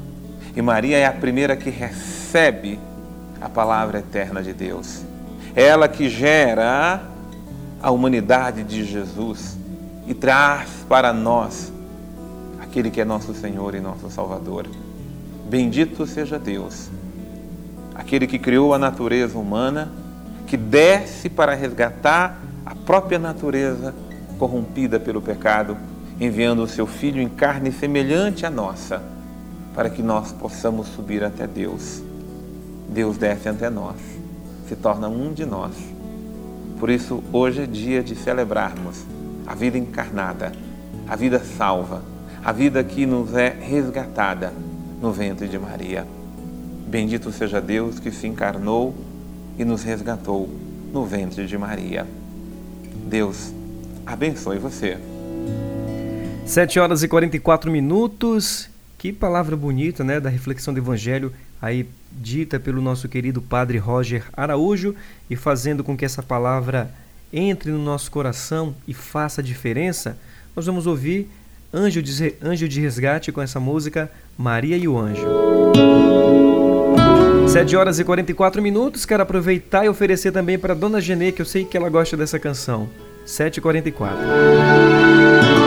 E 0.55 0.61
Maria 0.61 0.97
é 0.97 1.05
a 1.05 1.11
primeira 1.11 1.55
que 1.55 1.69
recebe 1.69 2.79
a 3.39 3.47
palavra 3.47 3.99
eterna 3.99 4.41
de 4.41 4.53
Deus. 4.53 5.03
É 5.55 5.63
ela 5.63 5.88
que 5.88 6.09
gera 6.09 7.01
a 7.81 7.91
humanidade 7.91 8.63
de 8.63 8.83
Jesus 8.83 9.57
e 10.07 10.13
traz 10.13 10.69
para 10.89 11.13
nós 11.13 11.71
aquele 12.59 12.89
que 12.89 12.99
é 12.99 13.05
nosso 13.05 13.33
Senhor 13.33 13.75
e 13.75 13.79
nosso 13.79 14.09
Salvador. 14.09 14.67
Bendito 15.47 16.07
seja 16.07 16.39
Deus, 16.39 16.89
aquele 17.93 18.25
que 18.25 18.39
criou 18.39 18.73
a 18.73 18.79
natureza 18.79 19.38
humana, 19.38 19.91
que 20.47 20.57
desce 20.57 21.29
para 21.29 21.53
resgatar 21.53 22.39
a 22.65 22.73
própria 22.73 23.19
natureza 23.19 23.93
corrompida 24.36 25.00
pelo 25.00 25.21
pecado, 25.21 25.78
enviando 26.19 26.63
o 26.63 26.67
seu 26.67 26.86
Filho 26.86 27.21
em 27.21 27.30
carne 27.30 27.71
semelhante 27.71 28.45
à 28.45 28.50
nossa, 28.50 29.02
para 29.74 29.89
que 29.89 30.02
nós 30.02 30.32
possamos 30.32 30.88
subir 30.88 31.24
até 31.24 31.45
Deus. 31.48 32.02
Deus 32.89 33.17
desce 33.17 33.50
até 33.50 33.69
nós, 33.69 33.98
se 34.67 34.76
torna 34.76 35.10
um 35.10 35.34
de 35.34 35.45
nós. 35.45 35.74
Por 36.80 36.89
isso, 36.89 37.24
hoje 37.32 37.63
é 37.63 37.65
dia 37.65 38.04
de 38.04 38.15
celebrarmos 38.15 39.04
a 39.45 39.56
vida 39.56 39.78
encarnada, 39.78 40.52
a 41.08 41.15
vida 41.15 41.39
salva 41.39 42.02
a 42.45 42.52
vida 42.52 42.84
que 42.84 43.08
nos 43.08 43.34
é 43.34 43.50
resgatada 43.50 44.54
no 45.02 45.12
ventre 45.12 45.48
de 45.48 45.58
Maria. 45.58 46.06
Bendito 46.88 47.32
seja 47.32 47.60
Deus 47.60 47.98
que 47.98 48.12
se 48.12 48.28
encarnou 48.28 48.93
e 49.58 49.65
nos 49.65 49.82
resgatou 49.82 50.48
no 50.93 51.04
ventre 51.06 51.48
de 51.48 51.58
Maria. 51.58 52.06
Deus 53.08 53.52
abençoe 54.06 54.58
você. 54.58 54.98
7 56.46 56.80
horas 56.80 57.04
e 57.04 57.08
44 57.08 57.72
minutos. 57.72 58.70
Que 58.98 59.12
palavra 59.12 59.56
bonita, 59.56 60.04
né, 60.04 60.20
da 60.20 60.30
reflexão 60.30 60.74
do 60.74 60.80
evangelho 60.80 61.32
aí 61.62 61.88
dita 62.12 62.60
pelo 62.60 62.82
nosso 62.82 63.10
querido 63.10 63.41
padre 63.41 63.78
Roger 63.78 64.24
Araújo 64.34 64.96
e 65.30 65.36
fazendo 65.36 65.84
com 65.84 65.98
que 65.98 66.06
essa 66.06 66.24
palavra 66.24 66.91
entre 67.32 67.72
no 67.72 67.78
nosso 67.78 68.10
coração 68.10 68.76
e 68.88 68.94
faça 68.94 69.44
diferença. 69.44 70.18
Nós 70.56 70.65
vamos 70.65 70.88
ouvir 70.88 71.30
Anjo 71.74 72.02
de, 72.02 72.36
Anjo 72.41 72.68
de 72.68 72.80
Resgate 72.80 73.32
com 73.32 73.41
essa 73.41 73.60
música 73.60 74.10
Maria 74.38 74.78
e 74.78 74.88
o 74.88 74.98
Anjo. 74.98 75.28
7 77.48 77.76
horas 77.76 78.00
e 78.00 78.04
44 78.04 78.62
minutos. 78.62 79.06
Quero 79.06 79.24
aproveitar 79.24 79.86
e 79.86 79.89
oferecer 79.89 80.32
também 80.32 80.58
para 80.58 80.74
Dona 80.74 81.02
Genê, 81.02 81.32
que 81.32 81.41
eu 81.41 81.46
sei 81.46 81.65
que 81.65 81.76
ela 81.76 81.89
gosta 81.89 82.15
dessa 82.15 82.39
canção. 82.39 82.89
7h44. 83.25 85.64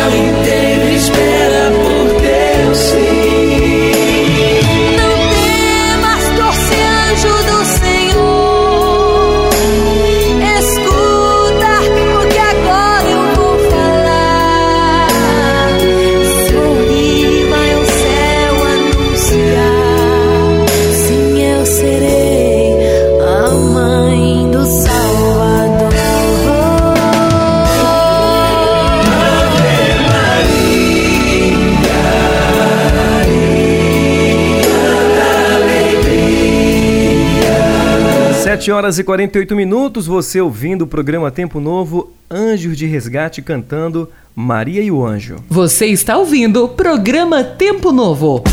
realidad. 0.00 0.39
7 38.60 38.72
horas 38.72 38.98
e 38.98 39.04
48 39.04 39.56
minutos, 39.56 40.06
você 40.06 40.38
ouvindo 40.38 40.82
o 40.82 40.86
programa 40.86 41.30
Tempo 41.30 41.58
Novo, 41.58 42.12
Anjos 42.30 42.76
de 42.76 42.84
Resgate 42.84 43.40
cantando 43.40 44.10
Maria 44.36 44.82
e 44.82 44.90
o 44.90 45.02
Anjo. 45.02 45.36
Você 45.48 45.86
está 45.86 46.18
ouvindo 46.18 46.64
o 46.64 46.68
programa 46.68 47.42
Tempo 47.42 47.90
Novo. 47.90 48.44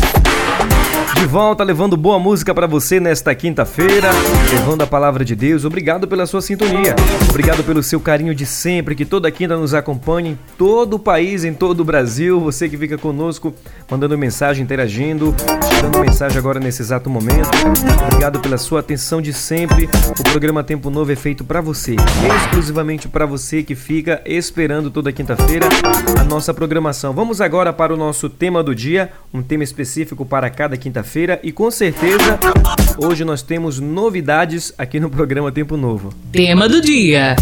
De 1.18 1.26
volta 1.26 1.64
levando 1.64 1.96
boa 1.96 2.16
música 2.16 2.54
para 2.54 2.68
você 2.68 3.00
nesta 3.00 3.34
quinta-feira, 3.34 4.08
levando 4.52 4.82
a 4.82 4.86
palavra 4.86 5.24
de 5.24 5.34
Deus. 5.34 5.64
Obrigado 5.64 6.06
pela 6.06 6.24
sua 6.26 6.40
sintonia. 6.40 6.94
Obrigado 7.28 7.64
pelo 7.64 7.82
seu 7.82 7.98
carinho 7.98 8.32
de 8.32 8.46
sempre, 8.46 8.94
que 8.94 9.04
toda 9.04 9.28
quinta 9.28 9.56
nos 9.56 9.74
acompanha 9.74 10.30
em 10.30 10.38
todo 10.56 10.94
o 10.94 10.98
país, 10.98 11.42
em 11.42 11.52
todo 11.52 11.80
o 11.80 11.84
Brasil. 11.84 12.38
Você 12.38 12.68
que 12.68 12.78
fica 12.78 12.96
conosco, 12.96 13.52
mandando 13.90 14.16
mensagem, 14.16 14.62
interagindo, 14.62 15.34
dando 15.82 15.98
mensagem 15.98 16.38
agora 16.38 16.60
nesse 16.60 16.82
exato 16.82 17.10
momento. 17.10 17.50
Obrigado 18.06 18.38
pela 18.38 18.56
sua 18.56 18.78
atenção 18.78 19.20
de 19.20 19.32
sempre. 19.32 19.88
O 20.20 20.22
programa 20.22 20.62
Tempo 20.62 20.88
Novo 20.88 21.10
é 21.10 21.16
feito 21.16 21.42
para 21.42 21.60
você, 21.60 21.96
exclusivamente 22.42 23.08
para 23.08 23.26
você 23.26 23.64
que 23.64 23.74
fica 23.74 24.22
esperando 24.24 24.88
toda 24.88 25.12
quinta-feira 25.12 25.68
a 26.16 26.22
nossa 26.22 26.54
programação. 26.54 27.12
Vamos 27.12 27.40
agora 27.40 27.72
para 27.72 27.92
o 27.92 27.96
nosso 27.96 28.30
tema 28.30 28.62
do 28.62 28.72
dia, 28.72 29.10
um 29.34 29.42
tema 29.42 29.64
específico 29.64 30.24
para 30.24 30.48
cada 30.48 30.76
quinta-feira 30.76 31.07
quinta-feira 31.08 31.40
e 31.42 31.50
com 31.50 31.70
certeza 31.70 32.38
hoje 32.98 33.24
nós 33.24 33.40
temos 33.40 33.80
novidades 33.80 34.74
aqui 34.76 35.00
no 35.00 35.08
programa 35.08 35.50
Tempo 35.50 35.76
Novo. 35.76 36.12
Tema 36.30 36.68
do 36.68 36.82
dia. 36.82 37.34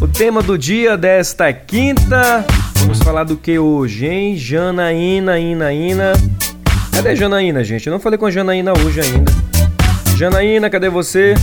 O 0.00 0.06
tema 0.06 0.40
do 0.40 0.56
dia 0.56 0.96
desta 0.96 1.52
quinta, 1.52 2.44
vamos 2.76 3.00
falar 3.00 3.24
do 3.24 3.36
que 3.36 3.58
hoje, 3.58 4.06
hein? 4.06 4.36
Janaína, 4.36 5.38
Ina, 5.38 5.72
Ina. 5.72 6.12
Cadê 6.92 7.16
Janaína, 7.16 7.64
gente? 7.64 7.86
Eu 7.88 7.92
não 7.92 8.00
falei 8.00 8.18
com 8.18 8.26
a 8.26 8.30
Janaína 8.30 8.72
hoje 8.72 9.00
ainda. 9.00 9.32
Janaína, 10.16 10.70
cadê 10.70 10.88
você? 10.88 11.34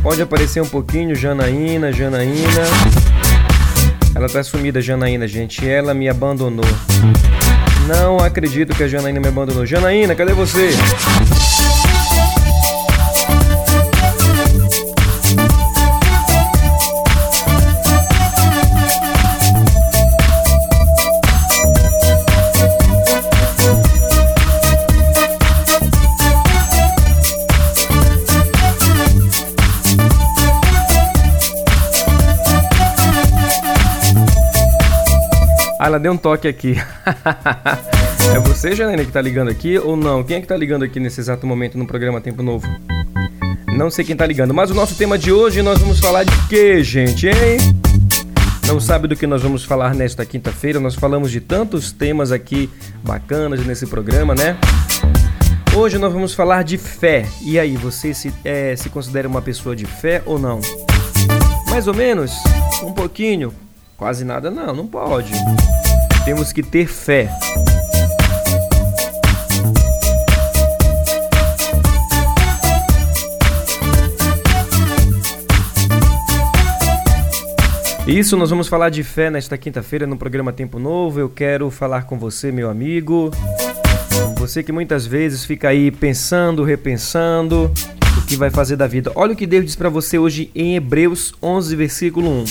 Pode 0.00 0.22
aparecer 0.22 0.62
um 0.62 0.68
pouquinho, 0.68 1.14
Janaína, 1.14 1.92
Janaína. 1.92 2.62
Ela 4.14 4.28
tá 4.28 4.42
sumida, 4.44 4.80
Janaína, 4.80 5.26
gente. 5.26 5.68
Ela 5.68 5.92
me 5.92 6.08
abandonou. 6.08 6.64
Não 7.88 8.18
acredito 8.18 8.76
que 8.76 8.82
a 8.82 8.86
Janaína 8.86 9.18
me 9.18 9.28
abandonou. 9.28 9.64
Janaína, 9.64 10.14
cadê 10.14 10.34
você? 10.34 10.68
Ela 35.88 35.98
deu 35.98 36.12
um 36.12 36.18
toque 36.18 36.46
aqui. 36.46 36.76
é 38.36 38.40
você, 38.40 38.74
Janaína, 38.74 39.06
que 39.06 39.10
tá 39.10 39.22
ligando 39.22 39.48
aqui 39.48 39.78
ou 39.78 39.96
não? 39.96 40.22
Quem 40.22 40.36
é 40.36 40.40
que 40.42 40.46
tá 40.46 40.54
ligando 40.54 40.82
aqui 40.82 41.00
nesse 41.00 41.18
exato 41.18 41.46
momento 41.46 41.78
no 41.78 41.86
programa 41.86 42.20
Tempo 42.20 42.42
Novo? 42.42 42.68
Não 43.74 43.90
sei 43.90 44.04
quem 44.04 44.14
tá 44.14 44.26
ligando, 44.26 44.52
mas 44.52 44.70
o 44.70 44.74
nosso 44.74 44.94
tema 44.96 45.16
de 45.16 45.32
hoje 45.32 45.62
nós 45.62 45.78
vamos 45.78 45.98
falar 45.98 46.24
de 46.24 46.46
quê, 46.46 46.84
gente, 46.84 47.26
hein? 47.26 47.56
Não 48.66 48.78
sabe 48.78 49.08
do 49.08 49.16
que 49.16 49.26
nós 49.26 49.40
vamos 49.40 49.64
falar 49.64 49.94
nesta 49.94 50.26
quinta-feira? 50.26 50.78
Nós 50.78 50.94
falamos 50.94 51.30
de 51.30 51.40
tantos 51.40 51.90
temas 51.90 52.32
aqui 52.32 52.68
bacanas 53.02 53.64
nesse 53.64 53.86
programa, 53.86 54.34
né? 54.34 54.58
Hoje 55.74 55.96
nós 55.96 56.12
vamos 56.12 56.34
falar 56.34 56.64
de 56.64 56.76
fé. 56.76 57.24
E 57.40 57.58
aí, 57.58 57.78
você 57.78 58.12
se, 58.12 58.30
é, 58.44 58.76
se 58.76 58.90
considera 58.90 59.26
uma 59.26 59.40
pessoa 59.40 59.74
de 59.74 59.86
fé 59.86 60.22
ou 60.26 60.38
não? 60.38 60.60
Mais 61.70 61.88
ou 61.88 61.94
menos? 61.94 62.32
Um 62.82 62.92
pouquinho? 62.92 63.54
Quase 63.98 64.24
nada 64.24 64.48
não, 64.48 64.72
não 64.72 64.86
pode. 64.86 65.32
Temos 66.24 66.52
que 66.52 66.62
ter 66.62 66.86
fé. 66.86 67.28
Isso, 78.06 78.36
nós 78.36 78.50
vamos 78.50 78.68
falar 78.68 78.88
de 78.90 79.02
fé 79.02 79.30
nesta 79.30 79.58
quinta-feira 79.58 80.06
no 80.06 80.16
programa 80.16 80.52
Tempo 80.52 80.78
Novo. 80.78 81.18
Eu 81.18 81.28
quero 81.28 81.68
falar 81.68 82.04
com 82.04 82.16
você, 82.16 82.52
meu 82.52 82.70
amigo. 82.70 83.32
Você 84.36 84.62
que 84.62 84.70
muitas 84.70 85.06
vezes 85.06 85.44
fica 85.44 85.70
aí 85.70 85.90
pensando, 85.90 86.62
repensando 86.62 87.74
o 88.16 88.26
que 88.28 88.36
vai 88.36 88.48
fazer 88.48 88.76
da 88.76 88.86
vida. 88.86 89.10
Olha 89.16 89.32
o 89.32 89.36
que 89.36 89.44
Deus 89.44 89.64
diz 89.64 89.74
para 89.74 89.88
você 89.88 90.20
hoje 90.20 90.52
em 90.54 90.76
Hebreus 90.76 91.34
11, 91.42 91.74
versículo 91.74 92.30
1. 92.30 92.44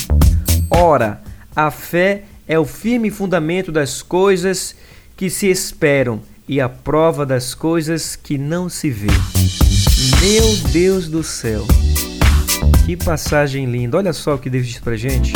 Ora, 0.70 1.22
a 1.58 1.72
fé 1.72 2.22
é 2.46 2.56
o 2.56 2.64
firme 2.64 3.10
fundamento 3.10 3.72
das 3.72 4.00
coisas 4.00 4.76
que 5.16 5.28
se 5.28 5.48
esperam 5.48 6.22
e 6.46 6.60
a 6.60 6.68
prova 6.68 7.26
das 7.26 7.52
coisas 7.52 8.14
que 8.14 8.38
não 8.38 8.68
se 8.68 8.88
vê. 8.90 9.08
Meu 10.20 10.70
Deus 10.70 11.08
do 11.08 11.24
céu! 11.24 11.66
Que 12.86 12.96
passagem 12.96 13.64
linda! 13.64 13.96
Olha 13.96 14.12
só 14.12 14.36
o 14.36 14.38
que 14.38 14.48
Deus 14.48 14.68
diz 14.68 14.78
pra 14.78 14.94
gente. 14.94 15.32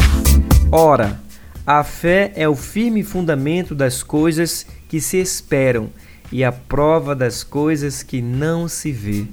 Ora, 0.70 1.20
a 1.66 1.82
fé 1.82 2.30
é 2.36 2.48
o 2.48 2.54
firme 2.54 3.02
fundamento 3.02 3.74
das 3.74 4.04
coisas 4.04 4.64
que 4.88 5.00
se 5.00 5.16
esperam 5.16 5.90
e 6.30 6.44
a 6.44 6.52
prova 6.52 7.16
das 7.16 7.42
coisas 7.42 8.04
que 8.04 8.22
não 8.22 8.68
se 8.68 8.92
vê. 8.92 9.26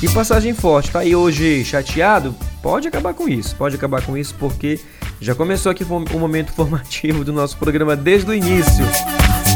Que 0.00 0.10
passagem 0.14 0.54
forte, 0.54 0.90
tá 0.90 1.00
aí 1.00 1.14
hoje 1.14 1.62
chateado? 1.66 2.34
Pode 2.62 2.88
acabar 2.88 3.12
com 3.12 3.28
isso, 3.28 3.54
pode 3.56 3.76
acabar 3.76 4.00
com 4.00 4.16
isso 4.16 4.34
porque 4.38 4.80
já 5.20 5.34
começou 5.34 5.70
aqui 5.70 5.84
o 5.84 6.18
momento 6.18 6.50
formativo 6.52 7.22
do 7.24 7.32
nosso 7.32 7.58
programa 7.58 7.94
desde 7.94 8.30
o 8.30 8.34
início, 8.34 8.84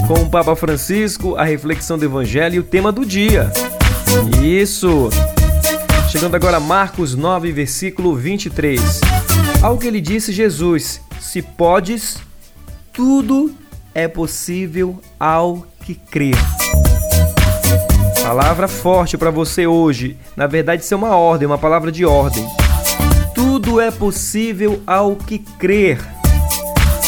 com 0.06 0.14
o 0.14 0.28
Papa 0.28 0.54
Francisco, 0.54 1.36
a 1.36 1.44
reflexão 1.44 1.96
do 1.96 2.04
Evangelho 2.04 2.56
e 2.56 2.58
o 2.58 2.62
tema 2.62 2.92
do 2.92 3.04
dia. 3.04 3.50
Isso! 4.42 5.08
Chegando 6.10 6.34
agora 6.34 6.58
a 6.58 6.60
Marcos 6.60 7.14
9, 7.14 7.50
versículo 7.50 8.14
23. 8.14 9.00
Ao 9.62 9.78
que 9.78 9.86
ele 9.86 10.02
disse 10.02 10.32
Jesus: 10.32 11.00
Se 11.18 11.40
podes, 11.40 12.18
tudo 12.92 13.54
é 13.94 14.06
possível 14.06 15.00
ao 15.18 15.66
que 15.80 15.94
crer. 15.94 16.36
Palavra 18.22 18.68
forte 18.68 19.16
para 19.16 19.30
você 19.30 19.66
hoje. 19.66 20.16
Na 20.36 20.46
verdade, 20.46 20.82
isso 20.82 20.92
é 20.92 20.96
uma 20.96 21.16
ordem, 21.16 21.46
uma 21.46 21.58
palavra 21.58 21.90
de 21.90 22.04
ordem. 22.04 22.46
Tudo 23.74 23.82
é 23.82 23.90
possível 23.90 24.80
ao 24.86 25.16
que 25.16 25.36
crer. 25.36 25.98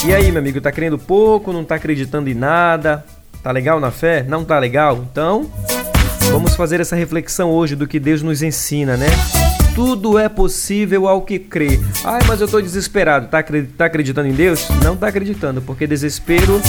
E 0.05 0.13
aí, 0.13 0.33
meu 0.33 0.41
amigo, 0.41 0.61
tá 0.61 0.73
crendo 0.73 0.99
pouco, 0.99 1.53
não 1.53 1.65
tá 1.65 1.77
acreditando 1.77 2.29
em 2.29 2.35
nada? 2.35 3.07
Tá 3.41 3.53
legal 3.53 3.79
na 3.79 3.93
fé? 3.93 4.25
Não 4.27 4.45
tá 4.45 4.59
legal? 4.59 4.99
Então, 5.09 5.49
vamos 6.33 6.57
fazer 6.57 6.81
essa 6.81 6.97
reflexão 6.97 7.53
hoje 7.53 7.77
do 7.77 7.87
que 7.87 8.01
Deus 8.01 8.21
nos 8.21 8.43
ensina, 8.43 8.97
né? 8.97 9.07
Tudo 9.77 10.19
é 10.19 10.29
possível 10.29 11.07
ao 11.07 11.23
que 11.23 11.39
crê. 11.39 11.79
Ai, 12.05 12.19
mas 12.27 12.41
eu 12.41 12.49
tô 12.49 12.61
desesperado. 12.61 13.29
Tá, 13.29 13.45
tá 13.79 13.85
acreditando 13.85 14.27
em 14.27 14.35
Deus? 14.35 14.69
Não 14.83 14.97
tá 14.97 15.07
acreditando, 15.07 15.63
porque 15.63 15.87
desespero 15.87 16.61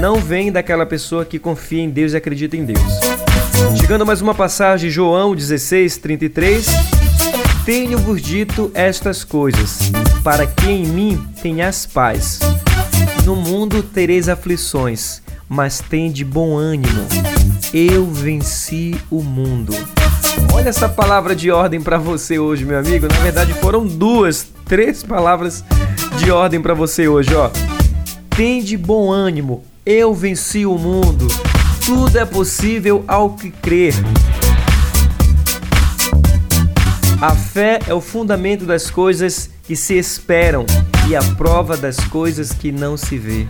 não 0.00 0.16
vem 0.16 0.50
daquela 0.50 0.84
pessoa 0.84 1.24
que 1.24 1.38
confia 1.38 1.82
em 1.84 1.90
Deus 1.90 2.12
e 2.12 2.16
acredita 2.16 2.56
em 2.56 2.64
Deus. 2.64 2.80
Chegando 3.80 4.04
mais 4.04 4.20
uma 4.20 4.34
passagem, 4.34 4.90
João 4.90 5.32
16, 5.32 5.96
33. 5.98 7.07
Tenho-vos 7.68 8.22
dito 8.22 8.70
estas 8.72 9.24
coisas, 9.24 9.92
para 10.24 10.46
que 10.46 10.70
em 10.70 10.86
mim 10.86 11.22
tenhas 11.42 11.84
paz. 11.84 12.40
No 13.26 13.36
mundo 13.36 13.82
tereis 13.82 14.26
aflições, 14.26 15.20
mas 15.46 15.78
tende 15.78 16.24
bom 16.24 16.56
ânimo. 16.56 17.06
Eu 17.74 18.06
venci 18.06 18.98
o 19.10 19.22
mundo. 19.22 19.74
Olha 20.54 20.70
essa 20.70 20.88
palavra 20.88 21.36
de 21.36 21.50
ordem 21.50 21.78
para 21.78 21.98
você 21.98 22.38
hoje, 22.38 22.64
meu 22.64 22.78
amigo. 22.78 23.06
Na 23.06 23.18
verdade, 23.18 23.52
foram 23.52 23.86
duas, 23.86 24.46
três 24.64 25.02
palavras 25.02 25.62
de 26.16 26.30
ordem 26.30 26.62
para 26.62 26.72
você 26.72 27.06
hoje, 27.06 27.34
ó. 27.34 27.50
Tende 28.34 28.78
bom 28.78 29.12
ânimo. 29.12 29.62
Eu 29.84 30.14
venci 30.14 30.64
o 30.64 30.78
mundo. 30.78 31.28
Tudo 31.84 32.18
é 32.18 32.24
possível 32.24 33.04
ao 33.06 33.34
que 33.34 33.50
crer. 33.50 33.92
A 37.20 37.34
fé 37.34 37.80
é 37.88 37.92
o 37.92 38.00
fundamento 38.00 38.64
das 38.64 38.92
coisas 38.92 39.50
que 39.64 39.74
se 39.74 39.98
esperam 39.98 40.64
e 41.08 41.16
a 41.16 41.20
prova 41.34 41.76
das 41.76 41.96
coisas 41.96 42.52
que 42.52 42.70
não 42.70 42.96
se 42.96 43.18
vê. 43.18 43.44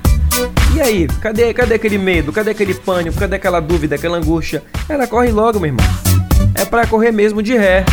E 0.74 0.80
aí, 0.80 1.06
cadê, 1.20 1.52
cadê 1.52 1.74
aquele 1.74 1.98
medo? 1.98 2.32
Cadê 2.32 2.52
aquele 2.52 2.72
pânico? 2.72 3.18
Cadê 3.18 3.36
aquela 3.36 3.60
dúvida, 3.60 3.96
aquela 3.96 4.16
angústia? 4.16 4.62
Ela 4.88 5.06
corre 5.06 5.30
logo, 5.30 5.60
meu 5.60 5.68
irmão. 5.68 5.86
É 6.54 6.64
para 6.64 6.86
correr 6.86 7.12
mesmo 7.12 7.42
de 7.42 7.58
ré. 7.58 7.84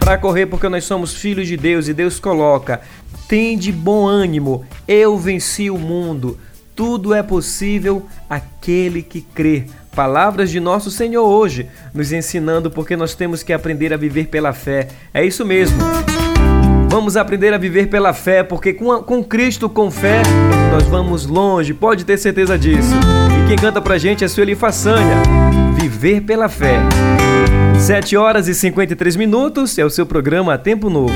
Para 0.00 0.18
correr 0.18 0.46
porque 0.46 0.68
nós 0.68 0.82
somos 0.82 1.14
filhos 1.14 1.46
de 1.46 1.56
Deus 1.56 1.86
e 1.86 1.94
Deus 1.94 2.18
coloca: 2.18 2.80
"Tem 3.28 3.56
de 3.56 3.70
bom 3.70 4.08
ânimo, 4.08 4.64
eu 4.88 5.16
venci 5.16 5.70
o 5.70 5.78
mundo". 5.78 6.40
Tudo 6.74 7.14
é 7.14 7.22
possível 7.22 8.04
aquele 8.28 9.00
que 9.00 9.20
crê. 9.20 9.66
Palavras 9.94 10.50
de 10.50 10.60
nosso 10.60 10.90
Senhor 10.90 11.24
hoje, 11.24 11.68
nos 11.92 12.12
ensinando 12.12 12.70
porque 12.70 12.96
nós 12.96 13.14
temos 13.14 13.42
que 13.42 13.52
aprender 13.52 13.92
a 13.92 13.96
viver 13.96 14.28
pela 14.28 14.52
fé. 14.52 14.88
É 15.12 15.24
isso 15.24 15.44
mesmo. 15.44 15.78
Vamos 16.88 17.16
aprender 17.16 17.54
a 17.54 17.58
viver 17.58 17.88
pela 17.88 18.12
fé, 18.12 18.42
porque 18.42 18.72
com, 18.72 18.90
a, 18.90 19.02
com 19.02 19.22
Cristo, 19.22 19.68
com 19.68 19.90
fé, 19.90 20.22
nós 20.72 20.84
vamos 20.88 21.24
longe, 21.24 21.72
pode 21.72 22.04
ter 22.04 22.18
certeza 22.18 22.58
disso. 22.58 22.94
E 23.44 23.48
quem 23.48 23.56
canta 23.56 23.80
pra 23.80 23.96
gente 23.96 24.24
é 24.24 24.28
Sueli 24.28 24.56
Façanha. 24.56 25.22
Viver 25.74 26.22
pela 26.22 26.48
fé. 26.48 26.80
7 27.78 28.16
horas 28.16 28.48
e 28.48 28.54
53 28.54 29.16
minutos 29.16 29.78
é 29.78 29.84
o 29.84 29.90
seu 29.90 30.04
programa 30.04 30.58
Tempo 30.58 30.90
Novo. 30.90 31.14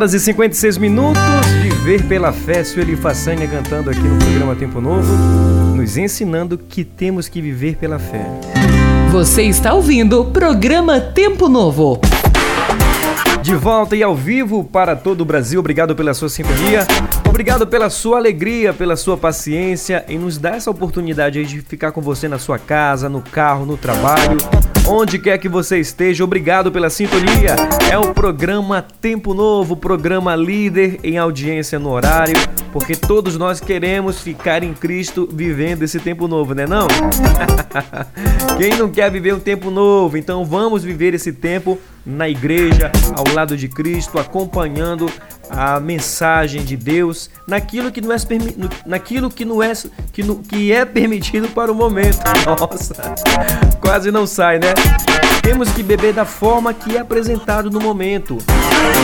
Horas 0.00 0.14
e 0.14 0.20
56 0.20 0.78
minutos. 0.78 1.20
Viver 1.62 2.02
pela 2.04 2.32
fé, 2.32 2.64
Sueli 2.64 2.96
Façanha 2.96 3.46
cantando 3.46 3.90
aqui 3.90 4.00
no 4.00 4.16
programa 4.16 4.56
Tempo 4.56 4.80
Novo, 4.80 5.12
nos 5.76 5.98
ensinando 5.98 6.56
que 6.56 6.84
temos 6.84 7.28
que 7.28 7.42
viver 7.42 7.76
pela 7.76 7.98
fé. 7.98 8.24
Você 9.10 9.42
está 9.42 9.74
ouvindo 9.74 10.18
o 10.18 10.24
programa 10.30 10.98
Tempo 10.98 11.50
Novo. 11.50 12.00
De 13.42 13.54
volta 13.54 13.94
e 13.94 14.02
ao 14.02 14.14
vivo 14.16 14.64
para 14.64 14.96
todo 14.96 15.20
o 15.20 15.24
Brasil. 15.24 15.60
Obrigado 15.60 15.94
pela 15.94 16.14
sua 16.14 16.30
sintonia. 16.30 16.86
Obrigado 17.30 17.64
pela 17.64 17.88
sua 17.88 18.18
alegria, 18.18 18.74
pela 18.74 18.96
sua 18.96 19.16
paciência 19.16 20.04
em 20.08 20.18
nos 20.18 20.36
dar 20.36 20.56
essa 20.56 20.68
oportunidade 20.68 21.44
de 21.46 21.62
ficar 21.62 21.92
com 21.92 22.00
você 22.00 22.26
na 22.26 22.40
sua 22.40 22.58
casa, 22.58 23.08
no 23.08 23.22
carro, 23.22 23.64
no 23.64 23.76
trabalho, 23.76 24.36
onde 24.86 25.16
quer 25.16 25.38
que 25.38 25.48
você 25.48 25.78
esteja. 25.78 26.24
Obrigado 26.24 26.72
pela 26.72 26.90
sintonia. 26.90 27.54
É 27.88 27.96
o 27.96 28.12
programa 28.12 28.84
Tempo 29.00 29.32
Novo, 29.32 29.76
programa 29.76 30.34
líder 30.34 30.98
em 31.04 31.18
audiência 31.18 31.78
no 31.78 31.90
horário, 31.90 32.34
porque 32.72 32.96
todos 32.96 33.38
nós 33.38 33.60
queremos 33.60 34.20
ficar 34.20 34.64
em 34.64 34.74
Cristo 34.74 35.28
vivendo 35.32 35.84
esse 35.84 36.00
tempo 36.00 36.26
novo, 36.26 36.52
né 36.52 36.66
não? 36.66 36.88
Quem 38.58 38.76
não 38.76 38.90
quer 38.90 39.08
viver 39.08 39.34
um 39.34 39.40
tempo 39.40 39.70
novo? 39.70 40.18
Então 40.18 40.44
vamos 40.44 40.82
viver 40.82 41.14
esse 41.14 41.32
tempo 41.32 41.78
na 42.04 42.28
igreja, 42.28 42.90
ao 43.14 43.34
lado 43.34 43.56
de 43.56 43.68
Cristo, 43.68 44.18
acompanhando 44.18 45.10
a 45.50 45.80
mensagem 45.80 46.64
de 46.64 46.76
Deus 46.76 47.28
naquilo 47.46 47.90
que 47.90 48.00
não 48.00 48.12
é, 48.12 48.16
naquilo 48.86 49.28
que 49.28 49.44
não 49.44 49.62
é, 49.62 49.72
que, 50.12 50.22
não, 50.22 50.36
que 50.36 50.72
é 50.72 50.84
permitido 50.84 51.48
para 51.48 51.72
o 51.72 51.74
momento. 51.74 52.18
Nossa, 52.46 52.94
quase 53.80 54.10
não 54.10 54.26
sai, 54.26 54.58
né? 54.58 54.72
Temos 55.42 55.70
que 55.70 55.82
beber 55.82 56.12
da 56.12 56.24
forma 56.24 56.72
que 56.72 56.96
é 56.96 57.00
apresentado 57.00 57.70
no 57.70 57.80
momento. 57.80 58.38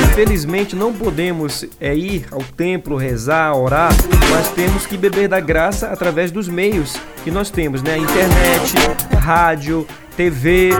Infelizmente 0.05 0.77
não 0.77 0.93
podemos 0.93 1.65
é, 1.81 1.95
ir 1.95 2.27
ao 2.31 2.43
templo, 2.43 2.97
rezar, 2.97 3.57
orar, 3.57 3.93
mas 4.31 4.49
temos 4.51 4.87
que 4.87 4.97
beber 4.97 5.29
da 5.29 5.41
graça 5.41 5.89
através 5.89 6.31
dos 6.31 6.47
meios 6.47 6.97
que 7.25 7.31
nós 7.31 7.51
temos, 7.51 7.83
né? 7.83 7.99
Internet, 7.99 8.75
rádio, 9.19 9.87
TV. 10.17 10.71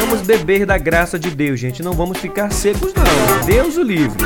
Vamos 0.00 0.22
beber 0.22 0.64
da 0.64 0.78
graça 0.78 1.18
de 1.18 1.30
Deus, 1.30 1.58
gente. 1.58 1.82
Não 1.82 1.92
vamos 1.92 2.18
ficar 2.18 2.52
secos, 2.52 2.94
não. 2.94 3.44
Deus 3.44 3.76
o 3.76 3.82
livre. 3.82 4.16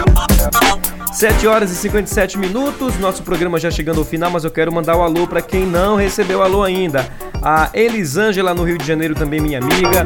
7 1.13 1.47
horas 1.47 1.71
e 1.71 1.75
57 1.75 2.39
minutos, 2.39 2.99
nosso 2.99 3.23
programa 3.23 3.59
já 3.59 3.71
chegando 3.71 3.99
ao 3.99 4.05
final, 4.05 4.31
mas 4.31 4.45
eu 4.45 4.51
quero 4.51 4.73
mandar 4.73 4.97
o 4.97 5.01
um 5.01 5.03
alô 5.03 5.27
para 5.27 5.43
quem 5.43 5.67
não 5.67 5.97
recebeu 5.97 6.43
alô 6.43 6.63
ainda. 6.63 7.09
A 7.43 7.71
Elisângela 7.75 8.55
no 8.55 8.63
Rio 8.63 8.79
de 8.79 8.87
Janeiro 8.87 9.15
também, 9.15 9.41
minha 9.41 9.59
amiga. 9.59 10.05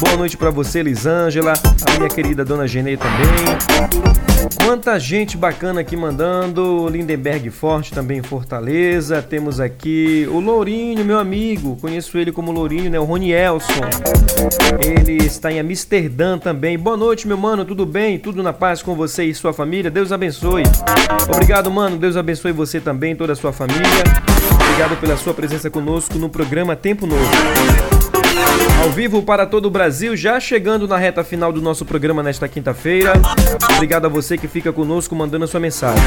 Boa 0.00 0.16
noite 0.16 0.36
para 0.36 0.50
você, 0.50 0.80
Elisângela. 0.80 1.54
A 1.86 1.98
minha 1.98 2.08
querida 2.08 2.44
Dona 2.44 2.66
Genei 2.66 2.96
também. 2.96 4.35
Quanta 4.54 4.98
gente 4.98 5.36
bacana 5.36 5.80
aqui 5.80 5.96
mandando. 5.96 6.88
Lindenberg 6.88 7.50
Forte 7.50 7.92
também 7.92 8.18
em 8.18 8.22
Fortaleza. 8.22 9.22
Temos 9.22 9.60
aqui 9.60 10.28
o 10.30 10.40
Lourinho, 10.40 11.04
meu 11.04 11.18
amigo. 11.18 11.76
Conheço 11.80 12.18
ele 12.18 12.32
como 12.32 12.52
Lourinho, 12.52 12.90
né? 12.90 12.98
O 12.98 13.04
Ronielson. 13.04 13.80
Ele 14.80 15.24
está 15.24 15.50
em 15.50 15.60
Amsterdã 15.60 16.38
também. 16.38 16.78
Boa 16.78 16.96
noite, 16.96 17.26
meu 17.26 17.36
mano. 17.36 17.64
Tudo 17.64 17.86
bem? 17.86 18.18
Tudo 18.18 18.42
na 18.42 18.52
paz 18.52 18.82
com 18.82 18.94
você 18.94 19.24
e 19.24 19.34
sua 19.34 19.52
família? 19.52 19.90
Deus 19.90 20.12
abençoe. 20.12 20.64
Obrigado, 21.32 21.70
mano. 21.70 21.96
Deus 21.96 22.16
abençoe 22.16 22.52
você 22.52 22.80
também, 22.80 23.16
toda 23.16 23.32
a 23.32 23.36
sua 23.36 23.52
família. 23.52 23.82
Obrigado 24.54 25.00
pela 25.00 25.16
sua 25.16 25.32
presença 25.32 25.70
conosco 25.70 26.18
no 26.18 26.28
programa 26.28 26.76
Tempo 26.76 27.06
Novo. 27.06 27.95
Ao 28.86 28.92
vivo 28.92 29.20
para 29.20 29.44
todo 29.44 29.66
o 29.66 29.70
Brasil, 29.70 30.16
já 30.16 30.38
chegando 30.38 30.86
na 30.86 30.96
reta 30.96 31.24
final 31.24 31.52
do 31.52 31.60
nosso 31.60 31.84
programa 31.84 32.22
nesta 32.22 32.46
quinta-feira. 32.46 33.14
Obrigado 33.74 34.06
a 34.06 34.08
você 34.08 34.38
que 34.38 34.46
fica 34.46 34.72
conosco 34.72 35.12
mandando 35.12 35.44
sua 35.48 35.58
mensagem. 35.58 36.00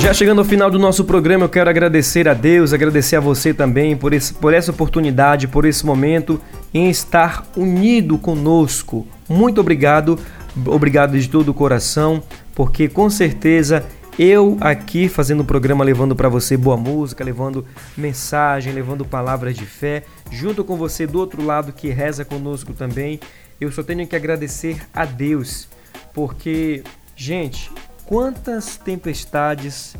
Já 0.00 0.12
chegando 0.12 0.40
ao 0.40 0.44
final 0.44 0.68
do 0.68 0.80
nosso 0.80 1.04
programa, 1.04 1.44
eu 1.44 1.48
quero 1.48 1.70
agradecer 1.70 2.28
a 2.28 2.34
Deus, 2.34 2.72
agradecer 2.72 3.14
a 3.14 3.20
você 3.20 3.54
também 3.54 3.96
por, 3.96 4.12
esse, 4.12 4.34
por 4.34 4.52
essa 4.52 4.72
oportunidade, 4.72 5.46
por 5.46 5.64
esse 5.64 5.86
momento 5.86 6.40
em 6.74 6.90
estar 6.90 7.46
unido 7.56 8.18
conosco. 8.18 9.06
Muito 9.28 9.60
obrigado, 9.60 10.18
obrigado 10.66 11.18
de 11.18 11.28
todo 11.28 11.50
o 11.50 11.54
coração, 11.54 12.22
porque 12.54 12.88
com 12.88 13.08
certeza 13.08 13.86
eu 14.18 14.58
aqui 14.60 15.08
fazendo 15.08 15.40
o 15.40 15.44
programa 15.44 15.82
levando 15.84 16.14
para 16.14 16.28
você 16.28 16.56
boa 16.56 16.76
música, 16.76 17.24
levando 17.24 17.64
mensagem, 17.96 18.72
levando 18.72 19.04
palavras 19.04 19.56
de 19.56 19.64
fé, 19.64 20.02
junto 20.30 20.64
com 20.64 20.76
você 20.76 21.06
do 21.06 21.18
outro 21.18 21.42
lado 21.42 21.72
que 21.72 21.88
reza 21.88 22.24
conosco 22.24 22.72
também. 22.72 23.20
Eu 23.60 23.70
só 23.70 23.82
tenho 23.82 24.06
que 24.06 24.16
agradecer 24.16 24.82
a 24.92 25.04
Deus, 25.04 25.68
porque, 26.12 26.82
gente, 27.16 27.70
Quantas 28.06 28.76
tempestades 28.76 29.96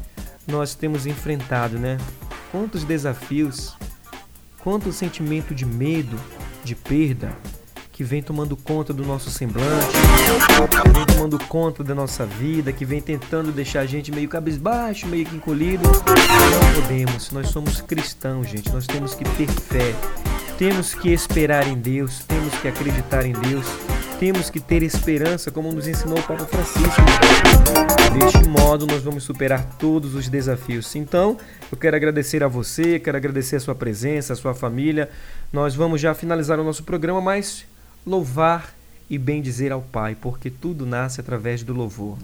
nós 0.46 0.74
temos 0.74 1.06
enfrentado, 1.06 1.78
né? 1.78 1.96
Quantos 2.52 2.84
desafios, 2.84 3.74
quanto 4.58 4.92
sentimento 4.92 5.54
de 5.54 5.64
medo, 5.64 6.20
de 6.64 6.74
perda, 6.74 7.36
que 7.92 8.02
vem 8.02 8.22
tomando 8.22 8.56
conta 8.56 8.92
do 8.92 9.04
nosso 9.04 9.30
semblante, 9.30 9.86
que 10.82 10.90
vem 10.90 11.06
tomando 11.06 11.38
conta 11.44 11.84
da 11.84 11.94
nossa 11.94 12.24
vida, 12.26 12.72
que 12.72 12.84
vem 12.84 13.00
tentando 13.00 13.52
deixar 13.52 13.80
a 13.80 13.86
gente 13.86 14.10
meio 14.10 14.28
cabisbaixo, 14.28 15.06
meio 15.06 15.26
que 15.26 15.36
encolhido. 15.36 15.84
Não 15.86 16.82
podemos, 16.82 17.30
nós 17.30 17.48
somos 17.48 17.80
cristãos, 17.80 18.48
gente, 18.48 18.72
nós 18.72 18.86
temos 18.86 19.14
que 19.14 19.24
ter 19.24 19.48
fé, 19.48 19.94
temos 20.58 20.94
que 20.94 21.12
esperar 21.12 21.68
em 21.68 21.76
Deus, 21.76 22.24
temos 22.24 22.54
que 22.54 22.66
acreditar 22.66 23.24
em 23.24 23.32
Deus 23.32 23.66
temos 24.18 24.48
que 24.48 24.60
ter 24.60 24.82
esperança, 24.82 25.50
como 25.50 25.72
nos 25.72 25.88
ensinou 25.88 26.18
o 26.18 26.22
Papa 26.22 26.46
Francisco. 26.46 27.02
Deste 28.18 28.48
modo, 28.48 28.86
nós 28.86 29.02
vamos 29.02 29.24
superar 29.24 29.76
todos 29.78 30.14
os 30.14 30.28
desafios. 30.28 30.94
Então, 30.96 31.36
eu 31.70 31.76
quero 31.76 31.96
agradecer 31.96 32.42
a 32.42 32.48
você, 32.48 32.98
quero 32.98 33.16
agradecer 33.16 33.56
a 33.56 33.60
sua 33.60 33.74
presença, 33.74 34.32
a 34.32 34.36
sua 34.36 34.54
família. 34.54 35.10
Nós 35.54 35.76
vamos 35.76 36.00
já 36.00 36.12
finalizar 36.14 36.58
o 36.58 36.64
nosso 36.64 36.82
programa, 36.82 37.20
mas 37.20 37.64
louvar 38.04 38.74
e 39.08 39.16
bem 39.16 39.40
dizer 39.40 39.70
ao 39.70 39.80
Pai, 39.80 40.16
porque 40.20 40.50
tudo 40.50 40.84
nasce 40.84 41.20
através 41.20 41.62
do 41.62 41.72
louvor. 41.72 42.18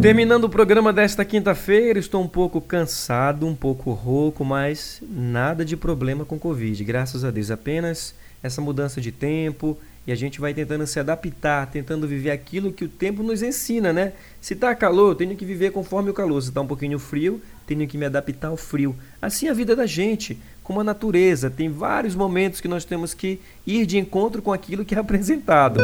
Terminando 0.00 0.44
o 0.44 0.48
programa 0.48 0.92
desta 0.92 1.24
quinta-feira, 1.24 1.98
estou 1.98 2.22
um 2.22 2.28
pouco 2.28 2.60
cansado, 2.60 3.44
um 3.44 3.56
pouco 3.56 3.90
rouco, 3.90 4.44
mas 4.44 5.02
nada 5.10 5.64
de 5.64 5.76
problema 5.76 6.24
com 6.24 6.38
Covid, 6.38 6.84
graças 6.84 7.24
a 7.24 7.32
Deus. 7.32 7.50
Apenas 7.50 8.14
essa 8.40 8.60
mudança 8.60 9.00
de 9.00 9.10
tempo 9.10 9.76
e 10.06 10.12
a 10.12 10.14
gente 10.14 10.40
vai 10.40 10.52
tentando 10.52 10.86
se 10.86 11.00
adaptar, 11.00 11.70
tentando 11.70 12.06
viver 12.06 12.30
aquilo 12.30 12.72
que 12.72 12.84
o 12.84 12.88
tempo 12.88 13.22
nos 13.22 13.42
ensina, 13.42 13.92
né? 13.92 14.12
Se 14.40 14.54
tá 14.54 14.74
calor, 14.74 15.10
eu 15.10 15.14
tenho 15.14 15.34
que 15.34 15.46
viver 15.46 15.72
conforme 15.72 16.10
o 16.10 16.14
calor. 16.14 16.42
Se 16.42 16.52
tá 16.52 16.60
um 16.60 16.66
pouquinho 16.66 16.98
frio, 16.98 17.40
tenho 17.66 17.86
que 17.88 17.96
me 17.96 18.04
adaptar 18.04 18.48
ao 18.48 18.56
frio. 18.56 18.94
Assim 19.20 19.46
é 19.46 19.50
a 19.50 19.54
vida 19.54 19.74
da 19.74 19.86
gente, 19.86 20.38
como 20.62 20.80
a 20.80 20.84
natureza. 20.84 21.48
Tem 21.48 21.70
vários 21.70 22.14
momentos 22.14 22.60
que 22.60 22.68
nós 22.68 22.84
temos 22.84 23.14
que 23.14 23.40
ir 23.66 23.86
de 23.86 23.96
encontro 23.96 24.42
com 24.42 24.52
aquilo 24.52 24.84
que 24.84 24.94
é 24.94 24.98
apresentado. 24.98 25.80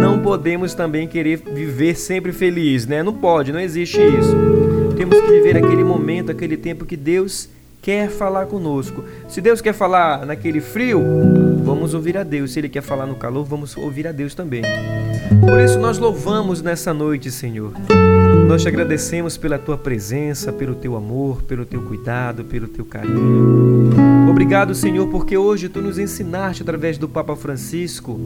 Não 0.00 0.22
podemos 0.22 0.72
também 0.72 1.08
querer 1.08 1.38
viver 1.38 1.96
sempre 1.96 2.32
feliz, 2.32 2.86
né? 2.86 3.02
Não 3.02 3.14
pode, 3.14 3.52
não 3.52 3.60
existe 3.60 3.98
isso. 3.98 4.36
Temos 4.96 5.20
que 5.20 5.26
viver 5.26 5.56
aquele 5.56 5.82
momento, 5.82 6.30
aquele 6.30 6.56
tempo 6.56 6.84
que 6.84 6.96
Deus 6.96 7.48
quer 7.82 8.10
falar 8.10 8.46
conosco. 8.46 9.04
Se 9.28 9.40
Deus 9.40 9.60
quer 9.60 9.72
falar 9.72 10.24
naquele 10.24 10.60
frio, 10.60 11.02
vamos 11.66 11.92
ouvir 11.92 12.16
a 12.16 12.22
Deus. 12.22 12.52
Se 12.52 12.60
Ele 12.60 12.68
quer 12.68 12.80
falar 12.80 13.06
no 13.06 13.16
calor, 13.16 13.44
vamos 13.44 13.76
ouvir 13.76 14.06
a 14.06 14.12
Deus 14.12 14.34
também. 14.34 14.62
Por 15.40 15.60
isso 15.60 15.78
nós 15.78 15.98
louvamos 15.98 16.62
nessa 16.62 16.94
noite, 16.94 17.30
Senhor. 17.30 17.72
Nós 18.46 18.62
te 18.62 18.68
agradecemos 18.68 19.36
pela 19.36 19.58
tua 19.58 19.76
presença, 19.76 20.52
pelo 20.52 20.76
teu 20.76 20.96
amor, 20.96 21.42
pelo 21.42 21.66
teu 21.66 21.82
cuidado, 21.82 22.44
pelo 22.44 22.68
teu 22.68 22.84
carinho. 22.84 23.90
Obrigado, 24.30 24.74
Senhor, 24.74 25.08
porque 25.08 25.36
hoje 25.36 25.68
tu 25.68 25.82
nos 25.82 25.98
ensinaste 25.98 26.62
através 26.62 26.96
do 26.96 27.08
Papa 27.08 27.34
Francisco 27.34 28.18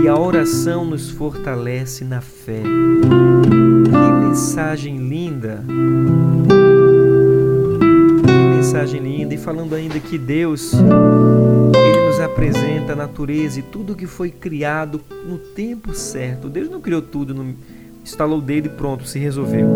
que 0.00 0.06
a 0.06 0.16
oração 0.16 0.84
nos 0.84 1.10
fortalece 1.10 2.04
na 2.04 2.20
fé. 2.20 2.62
Que 3.90 4.26
mensagem 4.26 4.96
linda! 4.98 5.64
mensagem 8.68 9.00
linda 9.00 9.34
e 9.34 9.38
falando 9.38 9.74
ainda 9.74 9.98
que 9.98 10.18
Deus 10.18 10.74
ele 10.74 11.97
apresenta 12.20 12.92
a 12.92 12.96
natureza 12.96 13.60
e 13.60 13.62
tudo 13.62 13.94
que 13.94 14.06
foi 14.06 14.30
criado 14.30 15.00
no 15.26 15.38
tempo 15.38 15.94
certo. 15.94 16.48
Deus 16.48 16.68
não 16.68 16.80
criou 16.80 17.02
tudo, 17.02 17.34
no, 17.34 17.54
instalou 18.02 18.38
o 18.38 18.42
dedo 18.42 18.66
e 18.66 18.70
pronto, 18.70 19.06
se 19.06 19.18
resolveu. 19.18 19.68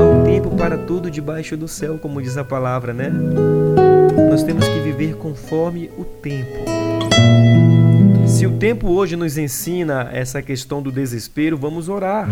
Há 0.00 0.04
um 0.04 0.24
tempo 0.24 0.50
para 0.56 0.76
tudo 0.76 1.10
debaixo 1.10 1.56
do 1.56 1.68
céu, 1.68 1.98
como 1.98 2.20
diz 2.20 2.36
a 2.36 2.44
palavra, 2.44 2.92
né? 2.92 3.12
Nós 4.30 4.42
temos 4.42 4.66
que 4.66 4.80
viver 4.80 5.16
conforme 5.16 5.90
o 5.96 6.04
tempo. 6.04 6.64
Se 8.26 8.46
o 8.46 8.58
tempo 8.58 8.88
hoje 8.88 9.14
nos 9.14 9.38
ensina 9.38 10.08
essa 10.12 10.42
questão 10.42 10.82
do 10.82 10.90
desespero, 10.90 11.56
vamos 11.56 11.88
orar. 11.88 12.28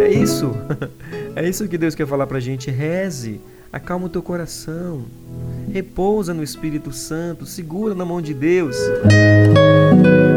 É 0.00 0.08
isso. 0.08 0.54
É 1.36 1.48
isso 1.48 1.66
que 1.66 1.76
Deus 1.76 1.96
quer 1.96 2.06
falar 2.06 2.28
pra 2.28 2.38
gente. 2.38 2.70
Reze, 2.70 3.40
acalma 3.72 4.06
o 4.06 4.08
teu 4.08 4.22
coração, 4.22 5.04
repousa 5.74 6.32
no 6.32 6.44
Espírito 6.44 6.92
Santo, 6.92 7.44
segura 7.44 7.96
na 7.96 8.04
mão 8.04 8.22
de 8.22 8.32
Deus. 8.32 8.76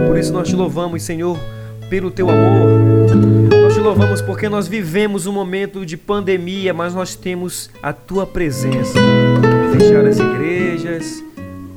Por 0.07 0.17
isso 0.17 0.33
nós 0.33 0.47
te 0.47 0.55
louvamos, 0.55 1.03
Senhor, 1.03 1.37
pelo 1.91 2.09
teu 2.09 2.27
amor. 2.27 2.67
Nós 3.51 3.75
te 3.75 3.79
louvamos 3.79 4.19
porque 4.19 4.49
nós 4.49 4.67
vivemos 4.67 5.27
um 5.27 5.31
momento 5.31 5.85
de 5.85 5.95
pandemia, 5.95 6.73
mas 6.73 6.95
nós 6.95 7.13
temos 7.13 7.69
a 7.83 7.93
tua 7.93 8.25
presença. 8.25 8.97
Fechar 9.77 10.07
as 10.07 10.17
igrejas, 10.17 11.23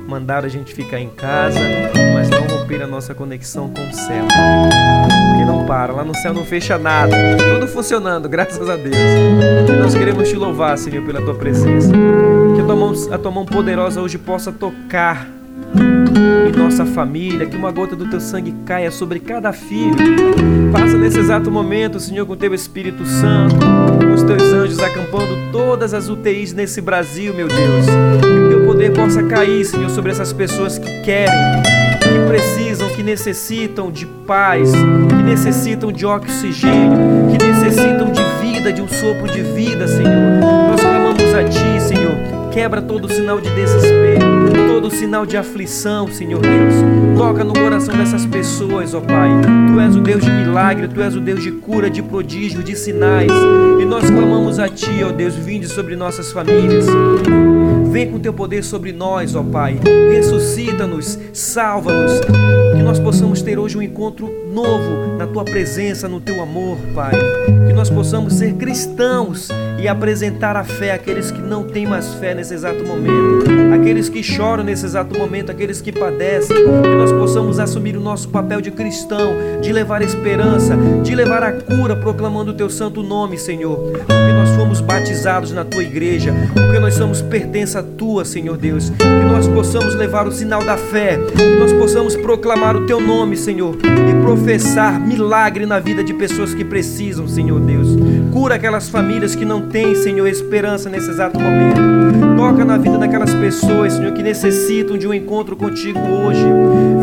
mandar 0.07 0.43
a 0.43 0.47
gente 0.47 0.73
ficar 0.73 0.99
em 0.99 1.09
casa, 1.09 1.59
mas 2.15 2.31
não 2.31 2.41
romper 2.57 2.81
a 2.81 2.87
nossa 2.87 3.13
conexão 3.13 3.69
com 3.69 3.87
o 3.87 3.93
céu. 3.93 4.25
Porque 5.29 5.45
não 5.45 5.67
para, 5.67 5.93
lá 5.93 6.03
no 6.03 6.15
céu 6.15 6.33
não 6.33 6.43
fecha 6.43 6.79
nada, 6.79 7.15
tudo 7.37 7.67
funcionando, 7.67 8.25
graças 8.27 8.67
a 8.67 8.75
Deus. 8.75 8.95
Nós 9.79 9.93
queremos 9.93 10.27
te 10.27 10.35
louvar, 10.35 10.79
Senhor, 10.79 11.05
pela 11.05 11.21
tua 11.21 11.35
presença. 11.35 11.91
Que 12.55 12.61
a 12.61 12.65
tua 12.65 12.75
mão, 12.75 12.93
a 13.11 13.17
tua 13.17 13.31
mão 13.31 13.45
poderosa 13.45 14.01
hoje 14.01 14.17
possa 14.17 14.51
tocar 14.51 15.27
em 16.47 16.57
nossa 16.57 16.85
família, 16.85 17.45
que 17.45 17.55
uma 17.55 17.71
gota 17.71 17.95
do 17.95 18.09
teu 18.09 18.19
sangue 18.19 18.53
caia 18.65 18.91
sobre 18.91 19.19
cada 19.19 19.53
filho. 19.53 19.95
Passa 20.71 20.97
nesse 20.97 21.19
exato 21.19 21.51
momento, 21.51 21.99
Senhor, 21.99 22.25
com 22.25 22.35
teu 22.35 22.53
Espírito 22.53 23.05
Santo, 23.05 23.55
com 23.55 24.13
os 24.13 24.23
teus 24.23 24.43
anjos 24.53 24.79
acampando 24.79 25.51
todas 25.51 25.93
as 25.93 26.09
UTIs 26.09 26.53
nesse 26.53 26.81
Brasil, 26.81 27.33
meu 27.33 27.47
Deus. 27.47 27.85
Que 28.21 28.27
o 28.27 28.49
teu 28.49 28.65
poder 28.65 28.93
possa 28.93 29.23
cair, 29.23 29.65
Senhor, 29.65 29.89
sobre 29.89 30.11
essas 30.11 30.33
pessoas 30.33 30.77
que 30.77 31.01
querem, 31.01 31.61
que 31.99 32.27
precisam, 32.27 32.89
que 32.89 33.03
necessitam 33.03 33.91
de 33.91 34.05
paz, 34.05 34.71
que 34.71 35.23
necessitam 35.23 35.91
de 35.91 36.05
oxigênio, 36.05 36.97
que 37.31 37.45
necessitam 37.45 38.11
de 38.11 38.21
vida, 38.41 38.73
de 38.73 38.81
um 38.81 38.87
sopro 38.87 39.27
de 39.31 39.41
vida, 39.41 39.87
Senhor. 39.87 40.60
Quebra 42.51 42.81
todo 42.81 43.09
sinal 43.09 43.39
de 43.39 43.49
desespero, 43.49 44.67
todo 44.67 44.91
sinal 44.91 45.25
de 45.25 45.37
aflição, 45.37 46.07
Senhor 46.11 46.41
Deus. 46.41 46.73
Toca 47.17 47.45
no 47.45 47.53
coração 47.53 47.95
dessas 47.95 48.25
pessoas, 48.25 48.93
ó 48.93 48.99
Pai. 48.99 49.29
Tu 49.71 49.79
és 49.79 49.95
o 49.95 50.01
Deus 50.01 50.21
de 50.21 50.29
milagre, 50.29 50.89
Tu 50.89 51.01
és 51.01 51.15
o 51.15 51.21
Deus 51.21 51.41
de 51.41 51.51
cura, 51.51 51.89
de 51.89 52.03
prodígio, 52.03 52.61
de 52.61 52.75
sinais. 52.75 53.31
E 53.81 53.85
nós 53.85 54.09
clamamos 54.09 54.59
a 54.59 54.67
Ti, 54.67 55.01
ó 55.07 55.13
Deus, 55.13 55.33
vinde 55.33 55.65
sobre 55.65 55.95
nossas 55.95 56.33
famílias. 56.33 56.85
Vem 57.89 58.11
com 58.11 58.19
teu 58.19 58.33
poder 58.33 58.63
sobre 58.63 58.91
nós, 58.91 59.33
ó 59.33 59.43
Pai. 59.43 59.79
Ressuscita-nos, 60.11 61.17
salva-nos. 61.31 62.19
Que 62.75 62.83
nós 62.83 62.99
possamos 62.99 63.41
ter 63.41 63.57
hoje 63.57 63.77
um 63.77 63.81
encontro 63.81 64.29
novo 64.51 65.17
na 65.17 65.25
tua 65.25 65.45
presença, 65.45 66.09
no 66.09 66.19
teu 66.19 66.41
amor, 66.41 66.77
Pai. 66.93 67.13
Que 67.65 67.71
nós 67.73 67.89
possamos 67.89 68.33
ser 68.33 68.55
cristãos 68.55 69.49
e 69.81 69.87
apresentar 69.87 70.55
a 70.55 70.63
fé 70.63 70.91
àqueles 70.91 71.31
que 71.31 71.41
não 71.41 71.63
têm 71.63 71.87
mais 71.87 72.13
fé 72.13 72.35
nesse 72.35 72.53
exato 72.53 72.83
momento, 72.83 73.45
aqueles 73.73 74.09
que 74.09 74.21
choram 74.21 74.63
nesse 74.63 74.85
exato 74.85 75.17
momento, 75.17 75.51
aqueles 75.51 75.81
que 75.81 75.91
padecem. 75.91 76.55
Que 76.55 76.95
nós 76.95 77.11
possamos 77.11 77.57
assumir 77.57 77.97
o 77.97 77.99
nosso 77.99 78.29
papel 78.29 78.61
de 78.61 78.69
cristão, 78.69 79.33
de 79.59 79.73
levar 79.73 80.03
esperança, 80.03 80.77
de 81.01 81.15
levar 81.15 81.41
a 81.41 81.51
cura, 81.51 81.95
proclamando 81.95 82.51
o 82.51 82.53
teu 82.53 82.69
santo 82.69 83.01
nome, 83.01 83.39
Senhor. 83.39 83.77
Porque 83.77 84.33
nós 84.33 84.49
fomos 84.51 84.81
batizados 84.81 85.51
na 85.51 85.65
tua 85.65 85.83
igreja, 85.83 86.31
porque 86.53 86.77
nós 86.79 86.93
somos 86.93 87.21
pertença 87.21 87.81
tua, 87.81 88.23
Senhor 88.23 88.57
Deus. 88.57 88.91
Que 88.91 89.25
nós 89.25 89.47
possamos 89.47 89.95
levar 89.95 90.27
o 90.27 90.31
sinal 90.31 90.63
da 90.63 90.77
fé, 90.77 91.17
que 91.17 91.55
nós 91.57 91.73
possamos 91.73 92.15
proclamar 92.15 92.75
o 92.75 92.85
teu 92.85 93.01
nome, 93.01 93.35
Senhor, 93.35 93.75
e 93.75 94.20
professar 94.31 94.97
milagre 94.97 95.65
na 95.65 95.77
vida 95.77 96.01
de 96.01 96.13
pessoas 96.13 96.53
que 96.53 96.63
precisam, 96.63 97.27
Senhor 97.27 97.59
Deus. 97.59 97.89
Cura 98.31 98.55
aquelas 98.55 98.87
famílias 98.87 99.35
que 99.35 99.43
não 99.43 99.63
têm, 99.67 99.93
Senhor, 99.93 100.25
esperança 100.25 100.89
nesse 100.89 101.09
exato 101.09 101.37
momento. 101.37 101.81
Toca 102.37 102.63
na 102.63 102.77
vida 102.77 102.97
daquelas 102.97 103.33
pessoas, 103.33 103.91
Senhor, 103.91 104.13
que 104.13 104.23
necessitam 104.23 104.97
de 104.97 105.05
um 105.05 105.13
encontro 105.13 105.57
contigo 105.57 105.99
hoje. 105.99 106.45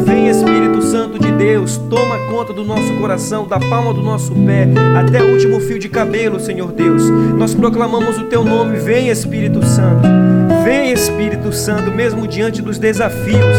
Vem, 0.07 0.29
Espírito 0.31 0.81
Santo 0.81 1.19
de 1.19 1.31
Deus, 1.33 1.77
toma 1.91 2.19
conta 2.31 2.55
do 2.55 2.65
nosso 2.65 2.95
coração, 2.97 3.47
da 3.47 3.61
palma 3.61 3.93
do 3.93 4.03
nosso 4.03 4.35
pé 4.35 4.67
até 4.99 5.23
o 5.23 5.33
último 5.33 5.61
fio 5.61 5.79
de 5.79 5.91
cabelo, 5.91 6.41
Senhor 6.41 6.73
Deus. 6.73 7.03
Nós 7.37 7.55
proclamamos 7.55 8.17
o 8.17 8.25
teu 8.25 8.43
nome. 8.43 8.79
Vem, 8.79 9.11
Espírito 9.11 9.63
Santo. 9.67 10.48
Vem, 10.69 10.93
Espírito 10.93 11.51
Santo, 11.51 11.91
mesmo 11.91 12.29
diante 12.29 12.61
dos 12.61 12.79
desafios. 12.79 13.57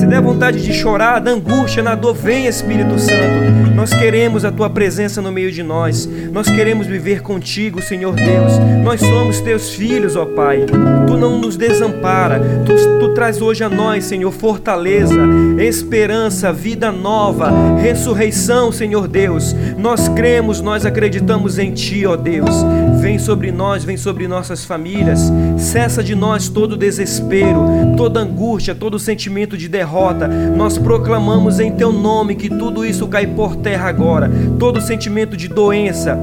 Se 0.00 0.04
der 0.04 0.20
vontade 0.20 0.60
de 0.60 0.72
chorar, 0.72 1.20
da 1.20 1.30
angústia, 1.30 1.80
na 1.80 1.94
dor, 1.94 2.12
vem, 2.12 2.46
Espírito 2.46 2.98
Santo. 2.98 3.70
Nós 3.76 3.94
queremos 3.94 4.44
a 4.44 4.50
tua 4.50 4.68
presença 4.68 5.22
no 5.22 5.30
meio 5.30 5.52
de 5.52 5.62
nós. 5.62 6.08
Nós 6.32 6.48
queremos 6.48 6.88
viver 6.88 7.22
contigo, 7.22 7.80
Senhor 7.80 8.14
Deus. 8.14 8.52
Nós 8.82 9.00
somos 9.00 9.40
teus 9.40 9.70
filhos, 9.70 10.16
ó 10.16 10.26
Pai. 10.26 10.66
Tu 11.06 11.16
não 11.16 11.38
nos 11.38 11.56
desampara. 11.56 12.40
Tu, 12.66 12.74
tu 12.98 13.14
traz 13.14 13.40
hoje 13.40 13.62
a 13.62 13.68
nós, 13.68 14.04
Senhor, 14.04 14.32
fortaleza, 14.32 15.20
esperança, 15.58 16.52
vida 16.52 16.90
nova, 16.90 17.50
ressurreição, 17.80 18.72
Senhor 18.72 19.06
Deus. 19.06 19.54
Nós 19.78 20.08
cremos, 20.08 20.60
nós 20.60 20.84
acreditamos 20.84 21.58
em 21.58 21.72
Ti, 21.72 22.06
ó 22.06 22.16
Deus. 22.16 22.64
Vem 23.00 23.18
sobre 23.18 23.52
nós, 23.52 23.84
vem 23.84 23.96
sobre 23.96 24.26
nossas 24.26 24.64
famílias. 24.64 25.30
Cessa 25.56 26.02
de 26.02 26.14
nós 26.14 26.39
todo 26.48 26.76
desespero, 26.76 27.64
toda 27.96 28.20
angústia, 28.20 28.74
todo 28.74 28.98
sentimento 28.98 29.56
de 29.56 29.68
derrota. 29.68 30.26
Nós 30.28 30.78
proclamamos 30.78 31.60
em 31.60 31.72
Teu 31.72 31.92
nome 31.92 32.34
que 32.34 32.48
tudo 32.48 32.84
isso 32.84 33.06
cai 33.08 33.26
por 33.26 33.56
terra 33.56 33.88
agora. 33.88 34.30
Todo 34.58 34.80
sentimento 34.80 35.36
de 35.36 35.48
doença 35.48 36.18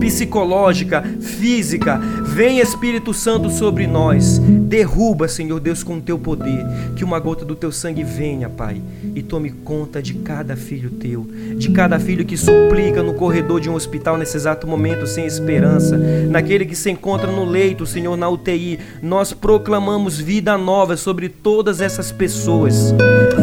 psicológica, 0.00 1.02
física. 1.20 2.00
Vem 2.24 2.58
Espírito 2.58 3.12
Santo 3.12 3.50
sobre 3.50 3.86
nós. 3.86 4.38
Derruba, 4.38 5.28
Senhor 5.28 5.60
Deus, 5.60 5.82
com 5.82 5.98
o 5.98 6.00
teu 6.00 6.18
poder. 6.18 6.64
Que 6.96 7.04
uma 7.04 7.20
gota 7.20 7.44
do 7.44 7.54
teu 7.54 7.70
sangue 7.70 8.02
venha, 8.02 8.48
Pai, 8.48 8.80
e 9.14 9.22
tome 9.22 9.50
conta 9.50 10.02
de 10.02 10.14
cada 10.14 10.56
filho 10.56 10.90
teu, 10.90 11.26
de 11.56 11.70
cada 11.70 11.98
filho 12.00 12.24
que 12.24 12.36
suplica 12.36 13.02
no 13.02 13.14
corredor 13.14 13.60
de 13.60 13.68
um 13.68 13.74
hospital 13.74 14.16
nesse 14.16 14.36
exato 14.36 14.66
momento 14.66 15.06
sem 15.06 15.26
esperança, 15.26 15.98
naquele 16.30 16.64
que 16.64 16.74
se 16.74 16.90
encontra 16.90 17.30
no 17.30 17.44
leito, 17.44 17.84
Senhor, 17.86 18.16
na 18.16 18.28
UTI. 18.28 18.78
Nós 19.02 19.32
proclamamos 19.32 20.18
vida 20.18 20.56
nova 20.56 20.96
sobre 20.96 21.28
todas 21.28 21.80
essas 21.80 22.10
pessoas. 22.10 22.94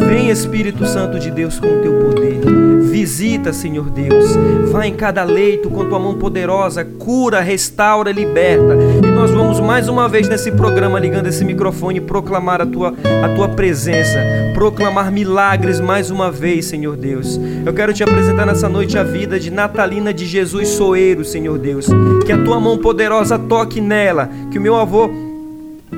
Vem 0.08 0.30
Espírito 0.30 0.84
Santo 0.86 1.18
de 1.18 1.30
Deus 1.30 1.58
com 1.60 1.66
o 1.66 1.82
teu 1.82 2.00
poder. 2.00 2.57
Visita, 2.88 3.52
Senhor 3.52 3.90
Deus. 3.90 4.36
Vai 4.70 4.88
em 4.88 4.94
cada 4.94 5.22
leito 5.24 5.70
com 5.70 5.84
tua 5.84 5.98
mão 5.98 6.14
poderosa, 6.14 6.84
cura, 6.84 7.40
restaura, 7.40 8.10
liberta. 8.10 8.76
E 9.06 9.10
nós 9.10 9.30
vamos 9.30 9.60
mais 9.60 9.88
uma 9.88 10.08
vez 10.08 10.28
nesse 10.28 10.50
programa 10.50 10.98
ligando 10.98 11.26
esse 11.26 11.44
microfone 11.44 12.00
proclamar 12.00 12.60
a 12.60 12.66
tua 12.66 12.94
a 13.22 13.34
tua 13.34 13.48
presença, 13.48 14.18
proclamar 14.54 15.12
milagres 15.12 15.80
mais 15.80 16.10
uma 16.10 16.30
vez, 16.30 16.66
Senhor 16.66 16.96
Deus. 16.96 17.38
Eu 17.64 17.72
quero 17.72 17.92
te 17.92 18.02
apresentar 18.02 18.46
nessa 18.46 18.68
noite 18.68 18.98
a 18.98 19.02
vida 19.02 19.38
de 19.38 19.50
Natalina 19.50 20.12
de 20.12 20.26
Jesus 20.26 20.68
Soeiro, 20.68 21.24
Senhor 21.24 21.58
Deus. 21.58 21.86
Que 22.26 22.32
a 22.32 22.42
tua 22.42 22.58
mão 22.58 22.78
poderosa 22.78 23.38
toque 23.38 23.80
nela, 23.80 24.30
que 24.50 24.58
o 24.58 24.62
meu 24.62 24.76
avô 24.76 25.10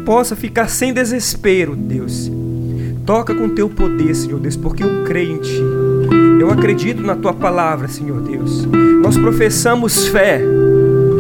possa 0.04 0.34
ficar 0.34 0.68
sem 0.68 0.92
desespero, 0.92 1.76
Deus. 1.76 2.30
Toca 3.06 3.34
com 3.34 3.48
teu 3.48 3.68
poder, 3.68 4.14
Senhor 4.14 4.38
Deus, 4.38 4.56
porque 4.56 4.84
eu 4.84 5.04
creio 5.04 5.32
em 5.32 5.38
ti. 5.38 5.89
Eu 6.40 6.50
acredito 6.50 7.02
na 7.02 7.14
tua 7.14 7.32
palavra, 7.32 7.86
Senhor 7.88 8.20
Deus. 8.20 8.66
Nós 9.02 9.16
professamos 9.16 10.06
fé, 10.08 10.40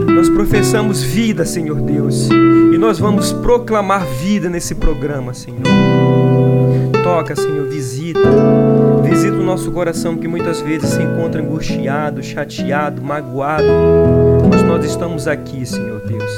nós 0.06 0.28
professamos 0.28 1.02
vida, 1.02 1.44
Senhor 1.44 1.80
Deus, 1.80 2.28
e 2.28 2.78
nós 2.78 2.98
vamos 2.98 3.32
proclamar 3.32 4.04
vida 4.04 4.48
nesse 4.48 4.74
programa, 4.74 5.32
Senhor. 5.32 5.62
Toca, 7.02 7.34
Senhor, 7.34 7.66
visita, 7.68 8.20
visita 9.02 9.36
o 9.36 9.42
nosso 9.42 9.70
coração 9.72 10.16
que 10.16 10.28
muitas 10.28 10.60
vezes 10.60 10.90
se 10.90 11.02
encontra 11.02 11.40
angustiado, 11.40 12.22
chateado, 12.22 13.02
magoado, 13.02 13.64
mas 14.50 14.62
nós 14.62 14.84
estamos 14.84 15.26
aqui, 15.26 15.64
Senhor 15.64 16.00
Deus, 16.06 16.30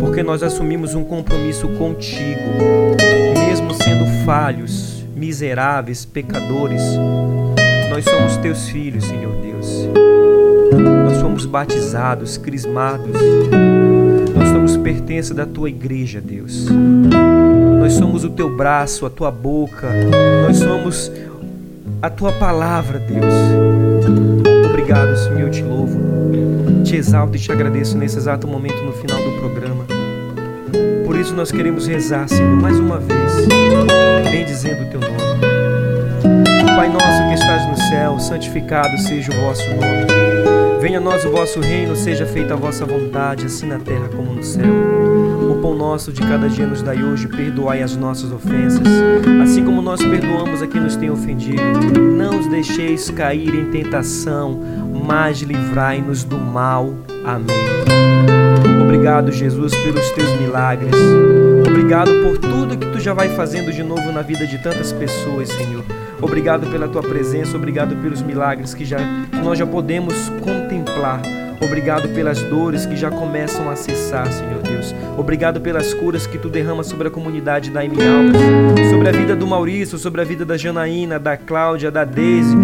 porque 0.00 0.22
nós 0.22 0.42
assumimos 0.42 0.94
um 0.94 1.04
compromisso 1.04 1.68
contigo, 1.70 2.40
mesmo 3.34 3.74
sendo 3.74 4.24
falhos, 4.24 5.04
miseráveis, 5.14 6.04
pecadores 6.04 6.82
nós 7.96 8.04
somos 8.04 8.36
teus 8.36 8.68
filhos, 8.68 9.04
Senhor 9.06 9.32
Deus. 9.36 9.88
Nós 11.06 11.18
fomos 11.18 11.46
batizados, 11.46 12.36
crismados. 12.36 13.16
Nós 14.34 14.50
somos 14.50 14.76
pertença 14.76 15.32
da 15.32 15.46
tua 15.46 15.70
igreja, 15.70 16.20
Deus. 16.20 16.66
Nós 17.80 17.94
somos 17.94 18.22
o 18.22 18.28
teu 18.28 18.54
braço, 18.54 19.06
a 19.06 19.10
tua 19.10 19.30
boca. 19.30 19.88
Nós 20.46 20.58
somos 20.58 21.10
a 22.02 22.10
tua 22.10 22.32
palavra, 22.32 22.98
Deus. 22.98 23.32
Obrigado, 24.68 25.16
Senhor, 25.16 25.40
eu 25.40 25.50
te 25.50 25.62
louvo. 25.62 25.98
Te 26.84 26.96
exalto 26.96 27.34
e 27.34 27.40
te 27.40 27.50
agradeço 27.50 27.96
nesse 27.96 28.18
exato 28.18 28.46
momento 28.46 28.82
no 28.84 28.92
final 28.92 29.16
do 29.16 29.40
programa. 29.40 29.86
Por 31.06 31.16
isso 31.16 31.34
nós 31.34 31.50
queremos 31.50 31.86
rezar, 31.86 32.28
Senhor, 32.28 32.60
mais 32.60 32.78
uma 32.78 32.98
vez, 32.98 33.46
bendizendo 34.30 34.82
o 34.82 34.86
teu 34.90 35.00
nome. 35.00 35.45
Pai 36.76 36.90
nosso 36.90 37.26
que 37.26 37.32
estás 37.32 37.66
no 37.66 37.74
céu, 37.88 38.18
santificado 38.18 38.98
seja 38.98 39.32
o 39.32 39.40
vosso 39.40 39.66
nome. 39.70 40.78
Venha 40.78 40.98
a 40.98 41.00
nós 41.00 41.24
o 41.24 41.30
vosso 41.30 41.58
reino, 41.58 41.96
seja 41.96 42.26
feita 42.26 42.52
a 42.52 42.56
vossa 42.56 42.84
vontade, 42.84 43.46
assim 43.46 43.66
na 43.66 43.78
terra 43.78 44.10
como 44.14 44.34
no 44.34 44.42
céu. 44.42 44.74
O 45.50 45.58
pão 45.62 45.74
nosso 45.74 46.12
de 46.12 46.20
cada 46.20 46.50
dia 46.50 46.66
nos 46.66 46.82
dai 46.82 47.02
hoje, 47.02 47.28
perdoai 47.28 47.82
as 47.82 47.96
nossas 47.96 48.30
ofensas, 48.30 48.86
assim 49.42 49.64
como 49.64 49.80
nós 49.80 50.04
perdoamos 50.04 50.60
a 50.60 50.66
quem 50.66 50.82
nos 50.82 50.96
tem 50.96 51.08
ofendido. 51.08 51.62
Não 51.98 52.40
os 52.40 52.46
deixeis 52.46 53.08
cair 53.08 53.54
em 53.54 53.70
tentação, 53.70 54.60
mas 55.02 55.40
livrai-nos 55.40 56.24
do 56.24 56.36
mal. 56.36 56.92
Amém. 57.24 57.56
Obrigado, 58.82 59.32
Jesus, 59.32 59.74
pelos 59.74 60.10
teus 60.10 60.30
milagres. 60.38 60.94
Obrigado 61.66 62.10
por 62.22 62.36
tudo 62.36 62.76
que 62.76 62.86
tu 62.92 63.00
já 63.00 63.14
vai 63.14 63.30
fazendo 63.30 63.72
de 63.72 63.82
novo 63.82 64.12
na 64.12 64.20
vida 64.20 64.46
de 64.46 64.58
tantas 64.58 64.92
pessoas, 64.92 65.48
Senhor. 65.48 65.82
Obrigado 66.20 66.70
pela 66.70 66.88
tua 66.88 67.02
presença, 67.02 67.56
obrigado 67.56 67.94
pelos 67.96 68.22
milagres 68.22 68.74
que 68.74 68.84
já 68.84 68.98
nós 69.42 69.58
já 69.58 69.66
podemos 69.66 70.28
contemplar. 70.40 71.20
Obrigado 71.60 72.08
pelas 72.10 72.42
dores 72.42 72.84
que 72.84 72.96
já 72.96 73.10
começam 73.10 73.70
a 73.70 73.76
cessar, 73.76 74.30
Senhor 74.30 74.60
Deus. 74.62 74.94
Obrigado 75.16 75.60
pelas 75.60 75.94
curas 75.94 76.26
que 76.26 76.38
tu 76.38 76.48
derrama 76.48 76.84
sobre 76.84 77.08
a 77.08 77.10
comunidade 77.10 77.70
da 77.70 77.84
M 77.84 77.96
Almas, 78.02 78.36
sobre 78.90 79.08
a 79.08 79.12
vida 79.12 79.34
do 79.34 79.46
Maurício, 79.46 79.96
sobre 79.96 80.20
a 80.20 80.24
vida 80.24 80.44
da 80.44 80.56
Janaína, 80.56 81.18
da 81.18 81.36
Cláudia, 81.36 81.90
da 81.90 82.04
Deise, 82.04 82.54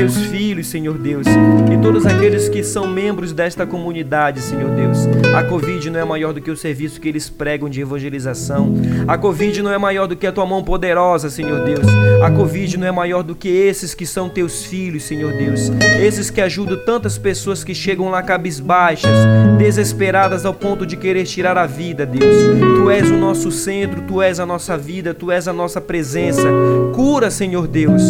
seus 0.00 0.16
filhos, 0.26 0.68
Senhor 0.68 0.96
Deus, 0.96 1.26
e 1.26 1.76
todos 1.82 2.06
aqueles 2.06 2.48
que 2.48 2.64
são 2.64 2.88
membros 2.88 3.34
desta 3.34 3.66
comunidade, 3.66 4.40
Senhor 4.40 4.70
Deus. 4.70 5.06
A 5.36 5.44
Covid 5.44 5.90
não 5.90 6.00
é 6.00 6.04
maior 6.04 6.32
do 6.32 6.40
que 6.40 6.50
o 6.50 6.56
serviço 6.56 6.98
que 6.98 7.06
eles 7.06 7.28
pregam 7.28 7.68
de 7.68 7.82
evangelização. 7.82 8.74
A 9.06 9.18
Covid 9.18 9.62
não 9.62 9.70
é 9.70 9.76
maior 9.76 10.06
do 10.06 10.16
que 10.16 10.26
a 10.26 10.32
tua 10.32 10.46
mão 10.46 10.64
poderosa, 10.64 11.28
Senhor 11.28 11.64
Deus. 11.66 11.86
A 12.22 12.30
Covid 12.30 12.78
não 12.78 12.86
é 12.86 12.90
maior 12.90 13.22
do 13.22 13.34
que 13.34 13.48
esses 13.48 13.92
que 13.92 14.06
são 14.06 14.30
teus 14.30 14.64
filhos, 14.64 15.02
Senhor 15.02 15.34
Deus. 15.34 15.70
Esses 16.00 16.30
que 16.30 16.40
ajudam 16.40 16.78
tantas 16.78 17.18
pessoas 17.18 17.62
que 17.62 17.74
chegam 17.74 18.08
lá 18.08 18.22
cabisbaixas, 18.22 19.12
desesperadas 19.58 20.46
ao 20.46 20.54
ponto 20.54 20.86
de 20.86 20.96
querer 20.96 21.24
tirar 21.24 21.58
a 21.58 21.66
vida, 21.66 22.06
Deus. 22.06 22.36
Tu 22.78 22.90
és 22.90 23.10
o 23.10 23.18
nosso 23.18 23.50
centro, 23.50 24.00
tu 24.00 24.22
és 24.22 24.40
a 24.40 24.46
nossa 24.46 24.78
vida, 24.78 25.12
tu 25.12 25.30
és 25.30 25.46
a 25.46 25.52
nossa 25.52 25.78
presença. 25.78 26.48
Cura, 26.94 27.30
Senhor 27.30 27.66
Deus. 27.68 28.02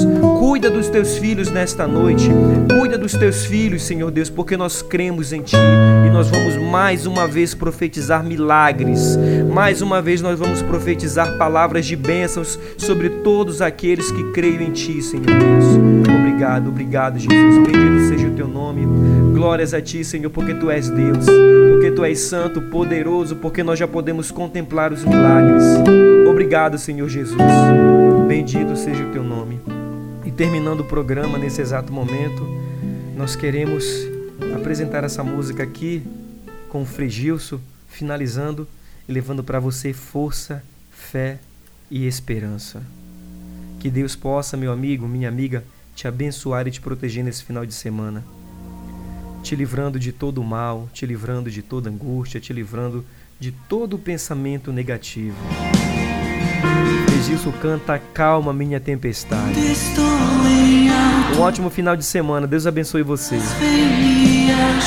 Cuida 0.50 0.68
dos 0.68 0.88
teus 0.88 1.16
filhos 1.16 1.48
nesta 1.48 1.86
noite. 1.86 2.28
Cuida 2.76 2.98
dos 2.98 3.12
teus 3.12 3.44
filhos, 3.44 3.84
Senhor 3.84 4.10
Deus, 4.10 4.28
porque 4.28 4.56
nós 4.56 4.82
cremos 4.82 5.32
em 5.32 5.42
ti 5.42 5.54
e 5.54 6.10
nós 6.10 6.28
vamos 6.28 6.56
mais 6.56 7.06
uma 7.06 7.24
vez 7.28 7.54
profetizar 7.54 8.24
milagres. 8.24 9.16
Mais 9.54 9.80
uma 9.80 10.02
vez 10.02 10.20
nós 10.20 10.36
vamos 10.36 10.60
profetizar 10.60 11.38
palavras 11.38 11.86
de 11.86 11.94
bênçãos 11.94 12.58
sobre 12.76 13.10
todos 13.22 13.62
aqueles 13.62 14.10
que 14.10 14.32
creem 14.32 14.64
em 14.64 14.72
ti, 14.72 15.00
Senhor 15.00 15.24
Deus. 15.24 16.18
Obrigado, 16.18 16.68
obrigado, 16.68 17.16
Jesus. 17.20 17.58
Bendito 17.58 18.08
seja 18.08 18.26
o 18.26 18.32
teu 18.32 18.48
nome. 18.48 18.84
Glórias 19.32 19.72
a 19.72 19.80
ti, 19.80 20.02
Senhor, 20.02 20.30
porque 20.30 20.52
tu 20.54 20.68
és 20.68 20.90
Deus, 20.90 21.26
porque 21.70 21.92
tu 21.92 22.04
és 22.04 22.18
santo, 22.18 22.60
poderoso, 22.62 23.36
porque 23.36 23.62
nós 23.62 23.78
já 23.78 23.86
podemos 23.86 24.32
contemplar 24.32 24.92
os 24.92 25.04
milagres. 25.04 25.62
Obrigado, 26.28 26.76
Senhor 26.76 27.08
Jesus. 27.08 27.38
Bendito 28.26 28.74
seja 28.74 29.04
o 29.04 29.12
teu 29.12 29.22
nome. 29.22 29.59
Terminando 30.40 30.80
o 30.80 30.84
programa 30.84 31.36
nesse 31.36 31.60
exato 31.60 31.92
momento, 31.92 32.48
nós 33.14 33.36
queremos 33.36 33.84
apresentar 34.56 35.04
essa 35.04 35.22
música 35.22 35.62
aqui 35.62 36.02
com 36.70 36.80
o 36.80 36.86
Fregilso, 36.86 37.60
finalizando 37.86 38.66
e 39.06 39.12
levando 39.12 39.44
para 39.44 39.60
você 39.60 39.92
força, 39.92 40.64
fé 40.90 41.38
e 41.90 42.06
esperança. 42.06 42.82
Que 43.80 43.90
Deus 43.90 44.16
possa, 44.16 44.56
meu 44.56 44.72
amigo, 44.72 45.06
minha 45.06 45.28
amiga, 45.28 45.62
te 45.94 46.08
abençoar 46.08 46.66
e 46.66 46.70
te 46.70 46.80
proteger 46.80 47.22
nesse 47.22 47.44
final 47.44 47.66
de 47.66 47.74
semana. 47.74 48.24
Te 49.42 49.54
livrando 49.54 49.98
de 49.98 50.10
todo 50.10 50.40
o 50.40 50.44
mal, 50.44 50.88
te 50.94 51.04
livrando 51.04 51.50
de 51.50 51.60
toda 51.60 51.90
angústia, 51.90 52.40
te 52.40 52.54
livrando 52.54 53.04
de 53.38 53.52
todo 53.52 53.98
pensamento 53.98 54.72
negativo. 54.72 55.36
Fregilso 57.20 57.52
canta 57.60 58.00
Calma 58.14 58.50
Minha 58.50 58.80
Tempestade. 58.80 59.52
Um 61.36 61.40
ótimo 61.42 61.68
final 61.68 61.94
de 61.94 62.02
semana. 62.02 62.46
Deus 62.46 62.66
abençoe 62.66 63.02
vocês. 63.02 63.44
Minha 63.60 64.80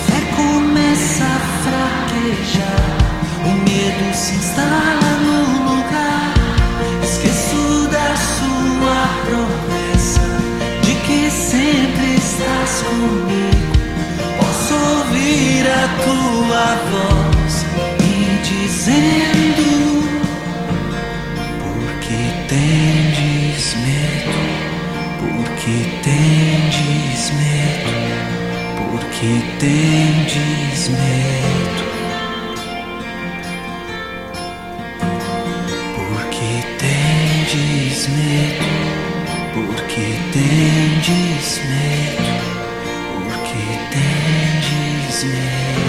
fé 0.00 0.20
começa 0.34 1.24
a 1.24 1.38
fraquejar. 1.60 2.96
O 3.44 3.50
medo 3.58 4.14
se 4.14 4.34
instala 4.36 5.18
no 5.20 5.40
lugar. 5.68 6.32
Esqueço 7.04 7.86
da 7.90 8.16
sua 8.16 9.06
promessa 9.26 10.24
de 10.82 10.94
que 10.94 11.30
sempre 11.30 12.14
estás 12.14 12.82
comigo. 12.84 13.76
Posso 14.38 14.74
ouvir 14.74 15.66
a 15.68 15.88
tua 16.02 16.74
voz 16.90 17.66
me 18.00 18.38
dizendo: 18.42 19.39
que 25.70 26.02
tendes 26.02 27.32
medo? 27.32 27.92
Por 28.76 29.00
que 29.10 29.32
tendes 29.60 30.88
medo? 30.90 31.84
Por 35.96 36.22
que 36.30 36.52
tendes 36.78 38.08
medo? 38.08 38.66
Por 39.54 39.76
que 39.86 40.08
tendes 40.32 41.60
medo? 41.70 42.30
Por 43.14 43.36
que 43.46 43.64
tendes 43.92 45.24
medo? 45.24 45.79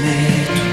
Tendes 0.00 0.63